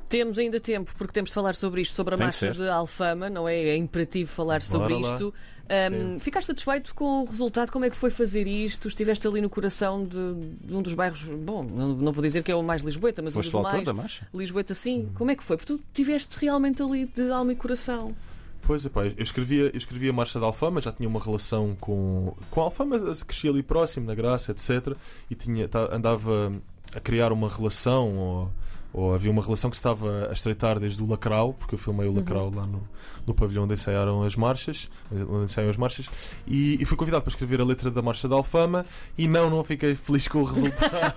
Temos 0.08 0.38
ainda 0.38 0.60
tempo, 0.60 0.92
porque 0.98 1.14
temos 1.14 1.32
de 1.32 1.34
falar 1.34 1.56
sobre 1.56 1.82
isto, 1.82 1.94
sobre 1.94 2.14
a 2.14 2.18
Tem 2.18 2.26
marcha 2.26 2.52
de 2.52 2.70
Alfama, 2.70 3.30
não 3.30 3.48
é? 3.48 3.56
É 3.56 3.76
imperativo 3.76 4.30
falar 4.30 4.62
sobre 4.62 4.94
Bora 4.96 5.14
isto. 5.14 5.34
Um, 5.66 6.20
ficaste 6.20 6.48
satisfeito 6.48 6.94
com 6.94 7.24
o 7.24 7.26
resultado? 7.26 7.72
Como 7.72 7.86
é 7.86 7.90
que 7.90 7.96
foi 7.96 8.12
fazer 8.12 8.46
isto? 8.46 8.88
Estiveste 8.88 9.28
ali 9.28 9.42
no 9.42 9.50
coração 9.50 10.06
de, 10.06 10.18
de 10.64 10.76
um 10.76 10.82
dos 10.82 10.94
bairros, 10.94 11.24
bom, 11.24 11.64
não, 11.64 11.90
não 11.96 12.12
vou 12.12 12.24
dizer 12.24 12.44
que 12.44 12.52
é 12.52 12.56
o 12.56 12.62
mais 12.62 12.84
Lisboeta, 12.84 13.22
mas 13.24 13.34
Foste 13.34 13.56
um 13.56 13.64
dos 13.64 13.72
mais. 13.72 13.84
da 13.84 13.94
marcha? 13.94 14.28
Lisboeta, 14.34 14.76
sim. 14.76 15.10
Como 15.16 15.32
é 15.32 15.36
que 15.36 15.44
foi? 15.44 15.58
Porque 15.58 15.74
tu 15.74 15.82
estiveste 15.88 16.38
realmente 16.40 16.84
ali 16.84 17.06
de 17.08 17.32
alma 17.32 17.52
e 17.52 17.56
coração. 17.56 18.16
Pois 18.62 18.86
é, 18.86 18.90
pá, 18.90 19.06
eu 19.06 19.14
escrevia, 19.24 19.66
eu 19.66 19.78
escrevia 19.78 20.10
a 20.10 20.14
Marcha 20.14 20.40
da 20.40 20.48
Alfama, 20.48 20.82
já 20.82 20.92
tinha 20.92 21.08
uma 21.08 21.20
relação 21.20 21.78
com, 21.80 22.34
com 22.50 22.62
a 22.62 22.64
Alfama, 22.64 23.00
cresci 23.26 23.48
ali 23.48 23.62
próximo, 23.62 24.08
na 24.08 24.16
Graça, 24.16 24.52
etc. 24.52 24.96
E 25.30 25.36
tinha, 25.36 25.70
andava 25.92 26.52
a 26.96 27.00
criar 27.00 27.32
uma 27.32 27.48
relação, 27.48 28.18
ou, 28.18 28.52
ou 28.94 29.14
havia 29.14 29.30
uma 29.30 29.44
relação 29.44 29.70
que 29.70 29.76
se 29.76 29.80
estava 29.80 30.30
a 30.30 30.34
estreitar 30.34 30.80
desde 30.80 31.04
o 31.04 31.08
Lacrau, 31.08 31.54
porque 31.54 31.76
eu 31.76 31.80
filmei 31.80 32.08
o 32.08 32.14
Lacrau 32.14 32.52
lá 32.54 32.66
no, 32.66 32.88
no 33.28 33.34
pavilhão 33.34 33.66
onde 33.66 33.74
ensaiaram 33.74 34.24
as 34.24 34.36
marchas, 34.36 34.90
onde 35.12 35.46
ensaiam 35.46 35.70
as 35.70 35.78
marchas, 35.78 36.10
e, 36.48 36.82
e 36.82 36.86
fui 36.86 36.98
convidado 36.98 37.24
para 37.24 37.32
escrever 37.32 37.60
a 37.60 37.66
letra 37.66 37.92
da 37.92 38.02
Marcha 38.02 38.28
da 38.28 38.36
Alfama, 38.36 38.86
e 39.18 39.28
não, 39.28 39.50
não 39.50 39.64
fiquei 39.64 39.96
feliz 39.96 40.28
com 40.28 40.40
o 40.40 40.44
resultado. 40.46 41.16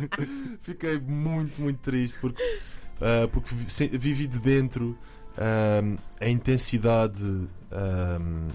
fiquei 0.60 0.98
muito, 0.98 1.60
muito 1.60 1.78
triste, 1.78 2.18
porque, 2.20 2.42
ah, 3.00 3.28
porque 3.32 3.54
vivi 3.96 4.26
de 4.26 4.38
dentro 4.38 4.98
ahm, 5.38 5.96
a 6.20 6.28
intensidade 6.28 7.48
ahm, 7.70 8.48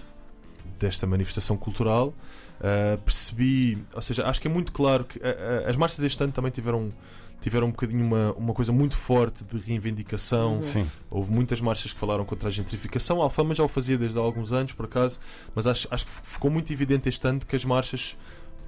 desta 0.78 1.06
manifestação 1.06 1.56
cultural. 1.56 2.14
Ah, 2.60 2.98
percebi, 3.04 3.78
ou 3.94 4.02
seja, 4.02 4.26
acho 4.26 4.40
que 4.40 4.46
é 4.46 4.50
muito 4.50 4.70
claro 4.70 5.04
que 5.04 5.18
ah, 5.22 5.64
ah, 5.66 5.70
as 5.70 5.76
marchas 5.76 6.02
este 6.04 6.22
ano 6.22 6.32
também 6.32 6.50
tiveram, 6.50 6.92
tiveram 7.40 7.68
um 7.68 7.70
bocadinho 7.70 8.04
uma, 8.04 8.32
uma 8.34 8.54
coisa 8.54 8.70
muito 8.70 8.96
forte 8.96 9.42
de 9.44 9.58
reivindicação. 9.58 10.56
Uhum. 10.56 10.62
Sim. 10.62 10.86
Houve 11.10 11.32
muitas 11.32 11.60
marchas 11.60 11.92
que 11.92 11.98
falaram 11.98 12.24
contra 12.24 12.48
a 12.48 12.52
gentrificação. 12.52 13.20
A 13.20 13.24
Alfama 13.24 13.54
já 13.54 13.64
o 13.64 13.68
fazia 13.68 13.96
desde 13.96 14.18
há 14.18 14.20
alguns 14.20 14.52
anos, 14.52 14.72
por 14.72 14.84
acaso, 14.84 15.18
mas 15.54 15.66
acho, 15.66 15.88
acho 15.90 16.04
que 16.04 16.12
ficou 16.12 16.50
muito 16.50 16.70
evidente 16.72 17.08
este 17.08 17.26
ano 17.26 17.40
que 17.40 17.56
as 17.56 17.64
marchas, 17.64 18.16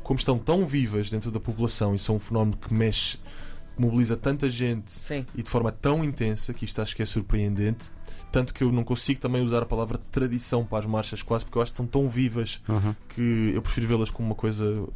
como 0.02 0.18
estão 0.18 0.38
tão 0.38 0.66
vivas 0.66 1.10
dentro 1.10 1.30
da 1.30 1.38
população 1.38 1.94
e 1.94 1.98
são 1.98 2.16
um 2.16 2.20
fenómeno 2.20 2.56
que 2.56 2.72
mexe, 2.72 3.18
mobiliza 3.78 4.16
tanta 4.16 4.48
gente 4.50 4.90
Sim. 4.92 5.24
e 5.34 5.42
de 5.42 5.48
forma 5.50 5.72
tão 5.72 6.04
intensa 6.04 6.52
que 6.52 6.64
isto 6.64 6.80
acho 6.82 6.94
que 6.94 7.02
é 7.02 7.06
surpreendente. 7.06 7.90
Tanto 8.30 8.54
que 8.54 8.64
eu 8.64 8.72
não 8.72 8.82
consigo 8.84 9.20
também 9.20 9.42
usar 9.42 9.62
a 9.62 9.66
palavra 9.66 9.98
tradição 10.10 10.64
para 10.64 10.78
as 10.78 10.86
marchas, 10.86 11.22
quase 11.22 11.44
porque 11.44 11.58
eu 11.58 11.62
acho 11.62 11.72
que 11.72 11.80
estão 11.82 11.86
tão 12.02 12.08
vivas 12.08 12.62
Uhum. 12.68 12.94
que 13.10 13.52
eu 13.54 13.60
prefiro 13.62 13.86
vê-las 13.88 14.10
como 14.10 14.28
uma 14.28 14.34
coisa 14.34 14.86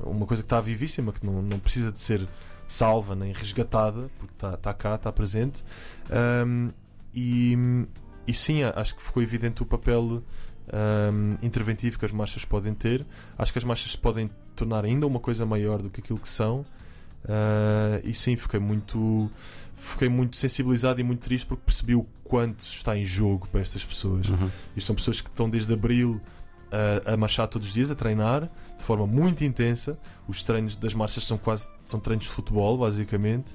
uma 0.00 0.26
coisa 0.26 0.42
que 0.42 0.46
está 0.46 0.60
vivíssima, 0.60 1.12
que 1.12 1.24
não, 1.26 1.42
não 1.42 1.58
precisa 1.58 1.90
de 1.90 1.98
ser 1.98 2.26
salva 2.68 3.14
nem 3.16 3.32
resgatada, 3.32 4.08
porque 4.18 4.32
está, 4.34 4.54
está 4.54 4.72
cá, 4.74 4.94
está 4.94 5.10
presente. 5.10 5.64
Ahm, 6.10 6.70
e, 7.14 7.56
e 8.26 8.34
sim, 8.34 8.62
acho 8.62 8.94
que 8.94 9.02
ficou 9.02 9.22
evidente 9.22 9.62
o 9.62 9.66
papel 9.66 10.22
ahm, 10.72 11.36
interventivo 11.42 11.98
que 11.98 12.04
as 12.04 12.12
marchas 12.12 12.44
podem 12.44 12.74
ter. 12.74 13.04
Acho 13.36 13.52
que 13.52 13.58
as 13.58 13.64
marchas 13.64 13.92
se 13.92 13.98
podem 13.98 14.30
tornar 14.54 14.84
ainda 14.84 15.06
uma 15.06 15.18
coisa 15.18 15.44
maior 15.46 15.80
do 15.82 15.90
que 15.90 16.00
aquilo 16.00 16.18
que 16.18 16.28
são. 16.28 16.64
Ah, 17.26 18.00
e 18.04 18.12
sim, 18.14 18.36
fiquei 18.36 18.60
muito, 18.60 19.30
fiquei 19.74 20.08
muito 20.08 20.36
sensibilizado 20.36 21.00
e 21.00 21.04
muito 21.04 21.20
triste 21.20 21.46
porque 21.46 21.62
percebi 21.64 21.94
o 21.94 22.06
quanto 22.24 22.60
está 22.60 22.96
em 22.96 23.04
jogo 23.06 23.48
para 23.50 23.60
estas 23.60 23.84
pessoas. 23.84 24.28
Uhum. 24.28 24.50
Isto 24.76 24.86
são 24.86 24.96
pessoas 24.96 25.20
que 25.20 25.30
estão 25.30 25.48
desde 25.48 25.72
abril 25.72 26.20
a, 27.06 27.14
a 27.14 27.16
marchar 27.16 27.48
todos 27.48 27.68
os 27.68 27.74
dias, 27.74 27.90
a 27.90 27.94
treinar 27.94 28.48
de 28.76 28.84
forma 28.84 29.06
muito 29.06 29.42
intensa. 29.44 29.98
Os 30.28 30.42
treinos 30.44 30.76
das 30.76 30.92
marchas 30.94 31.26
são 31.26 31.38
quase 31.38 31.68
são 31.84 31.98
treinos 32.00 32.26
de 32.26 32.30
futebol, 32.32 32.76
basicamente, 32.78 33.46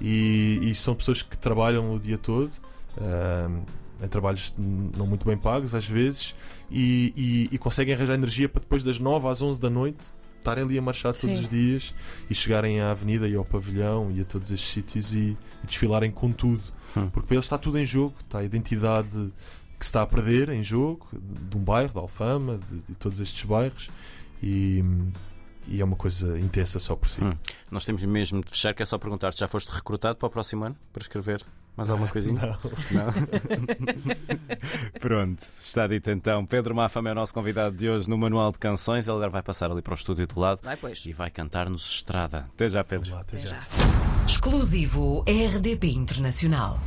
e, 0.00 0.58
e 0.62 0.74
são 0.74 0.94
pessoas 0.94 1.22
que 1.22 1.36
trabalham 1.38 1.94
o 1.94 2.00
dia 2.00 2.16
todo. 2.18 2.50
ahm, 2.98 3.62
em 4.02 4.08
trabalhos 4.08 4.52
não 4.58 5.06
muito 5.06 5.24
bem 5.24 5.36
pagos 5.36 5.76
às 5.76 5.86
vezes 5.86 6.34
e, 6.68 7.12
e- 7.16 7.54
e 7.54 7.58
conseguem 7.58 7.94
arranjar 7.94 8.14
energia 8.14 8.48
para 8.48 8.60
depois 8.60 8.82
das 8.82 8.98
9 8.98 9.28
às 9.28 9.40
11 9.40 9.60
da 9.60 9.70
noite 9.70 10.02
estarem 10.42 10.64
ali 10.64 10.78
a 10.78 10.82
marchar 10.82 11.14
todos 11.14 11.36
Sim. 11.36 11.42
os 11.42 11.48
dias 11.48 11.94
e 12.28 12.34
chegarem 12.34 12.80
à 12.80 12.90
avenida 12.90 13.28
e 13.28 13.34
ao 13.34 13.44
pavilhão 13.44 14.10
e 14.10 14.20
a 14.20 14.24
todos 14.24 14.50
estes 14.50 14.70
sítios 14.70 15.14
e, 15.14 15.36
e 15.62 15.66
desfilarem 15.66 16.10
com 16.10 16.30
tudo 16.32 16.62
Hum. 16.96 17.08
porque 17.08 17.26
para 17.26 17.36
eles 17.36 17.46
está 17.46 17.56
tudo 17.56 17.78
em 17.78 17.86
jogo 17.86 18.14
está 18.20 18.40
a 18.40 18.44
identidade 18.44 19.32
que 19.78 19.86
se 19.86 19.88
está 19.88 20.02
a 20.02 20.06
perder 20.06 20.50
em 20.50 20.62
jogo 20.62 21.08
de 21.12 21.56
um 21.56 21.60
bairro, 21.60 21.92
de 21.92 21.98
Alfama, 21.98 22.58
de, 22.70 22.80
de 22.80 22.94
todos 22.96 23.18
estes 23.18 23.42
bairros 23.44 23.90
e, 24.42 24.84
e 25.66 25.80
é 25.80 25.84
uma 25.84 25.96
coisa 25.96 26.38
intensa 26.38 26.78
só 26.78 26.94
por 26.94 27.08
si. 27.08 27.24
Hum. 27.24 27.32
Nós 27.70 27.84
temos 27.84 28.04
mesmo 28.04 28.44
de 28.44 28.50
fechar, 28.50 28.74
que 28.74 28.82
é 28.82 28.86
só 28.86 28.98
perguntar 28.98 29.32
se 29.32 29.40
já 29.40 29.48
foste 29.48 29.70
recrutado 29.70 30.18
para 30.18 30.26
o 30.26 30.30
próximo 30.30 30.64
ano 30.64 30.76
para 30.92 31.02
escrever 31.02 31.42
mais 31.76 31.90
alguma 31.90 32.08
coisinha? 32.08 32.40
Não. 32.40 33.02
Não? 33.02 33.12
Pronto, 35.00 35.40
está 35.40 35.86
dito 35.86 36.10
então. 36.10 36.44
Pedro 36.44 36.74
Mafama 36.74 37.08
é 37.08 37.12
o 37.12 37.14
nosso 37.14 37.32
convidado 37.34 37.76
de 37.76 37.88
hoje 37.88 38.08
no 38.08 38.16
Manual 38.18 38.52
de 38.52 38.58
Canções. 38.58 39.06
Ele 39.08 39.16
agora 39.16 39.30
vai 39.30 39.42
passar 39.42 39.70
ali 39.70 39.82
para 39.82 39.92
o 39.92 39.94
estúdio 39.94 40.26
de 40.26 40.38
lado 40.38 40.60
Vai, 40.62 40.76
pois. 40.76 41.04
e 41.06 41.12
vai 41.12 41.30
cantar-nos 41.30 41.86
Estrada. 41.94 42.46
Até 42.54 42.68
já, 42.68 42.84
Pedro. 42.84 43.10
Vá, 43.10 43.20
até 43.20 43.38
Até 43.38 43.48
já. 43.48 43.56
já. 43.56 44.24
Exclusivo 44.26 45.24
RDP 45.26 45.88
Internacional. 45.92 46.78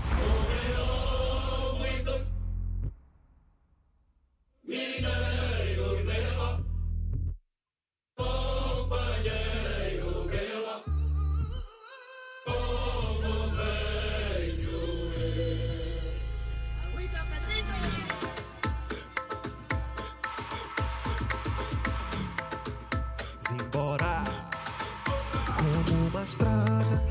Estrada. 26.36 27.02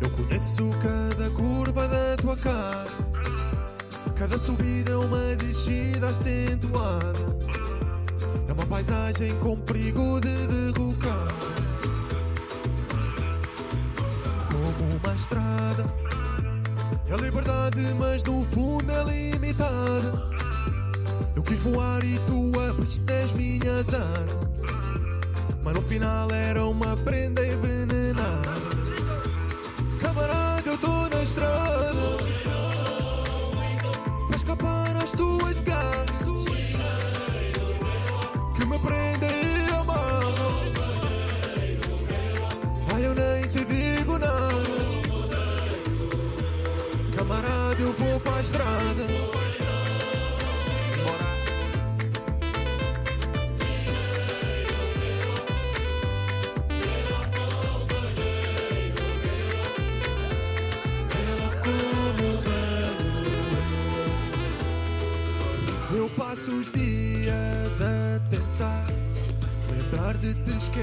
Eu 0.00 0.10
conheço 0.10 0.70
cada 0.82 1.30
curva 1.30 1.88
da 1.88 2.16
tua 2.20 2.36
cara. 2.36 2.90
Cada 4.14 4.38
subida 4.38 4.90
é 4.92 4.96
uma 4.96 5.34
descida 5.36 6.08
acentuada. 6.08 7.36
É 8.46 8.52
uma 8.52 8.66
paisagem 8.66 9.34
com 9.38 9.56
perigo 9.56 10.20
de 10.20 10.46
derrocar. 10.46 11.28
Como 14.50 14.96
uma 14.96 15.14
estrada. 15.14 15.86
É 17.08 17.16
liberdade, 17.16 17.94
mas 17.98 18.22
no 18.24 18.44
fundo 18.44 18.90
é 18.92 19.04
limitada. 19.04 20.30
Eu 21.34 21.42
quis 21.42 21.60
voar 21.60 22.04
e 22.04 22.18
tu 22.26 22.60
abriste 22.60 23.10
as 23.10 23.32
minhas 23.32 23.88
asas. 23.88 24.42
Mas 25.64 25.74
no 25.74 25.82
final 25.82 26.30
era 26.30 26.64
uma 26.66 26.96
prenda 26.96 27.46
envenenada. 27.46 27.81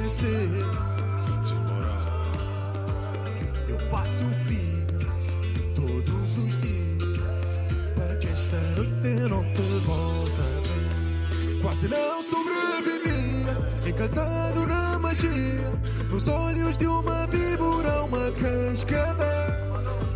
Esquecer. 0.10 0.50
Simbora. 1.46 2.06
Eu 3.68 3.80
faço 3.90 4.26
figas 4.46 5.38
todos 5.76 6.38
os 6.38 6.58
dias 6.58 7.62
para 7.96 8.16
que 8.16 8.28
esta 8.28 8.60
noite 8.76 9.30
não 9.30 9.44
te 9.54 9.62
volte 9.86 10.42
a 10.42 10.62
ver. 10.68 11.62
Quase 11.62 11.88
não 11.88 12.24
sobrevivia, 12.24 13.58
encantado 13.88 14.66
na 14.66 14.98
magia, 14.98 15.80
nos 16.10 16.28
olhos 16.28 16.78
de 16.78 16.88
uma 16.88 17.28
víbora, 17.28 18.04
uma 18.04 18.32
cascavel. 18.32 19.30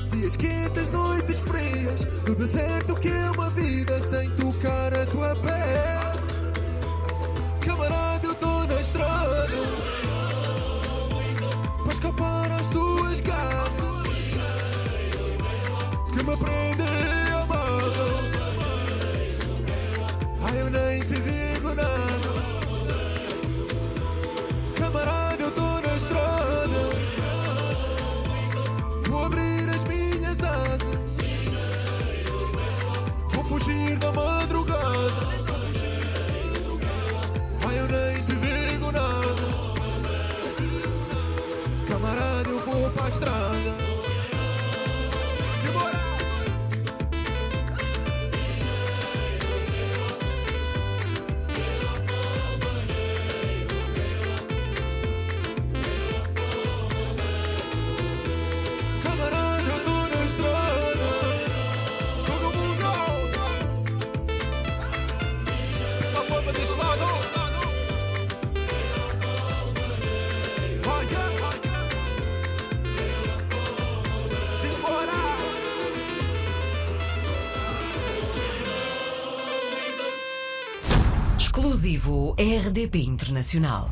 Dias 0.10 0.36
quentes, 0.36 0.90
noites 0.90 1.40
frias, 1.42 2.08
no 2.28 2.36
deserto 2.36 2.96
que 2.96 3.10
RDP 82.36 82.96
Internacional. 82.96 83.88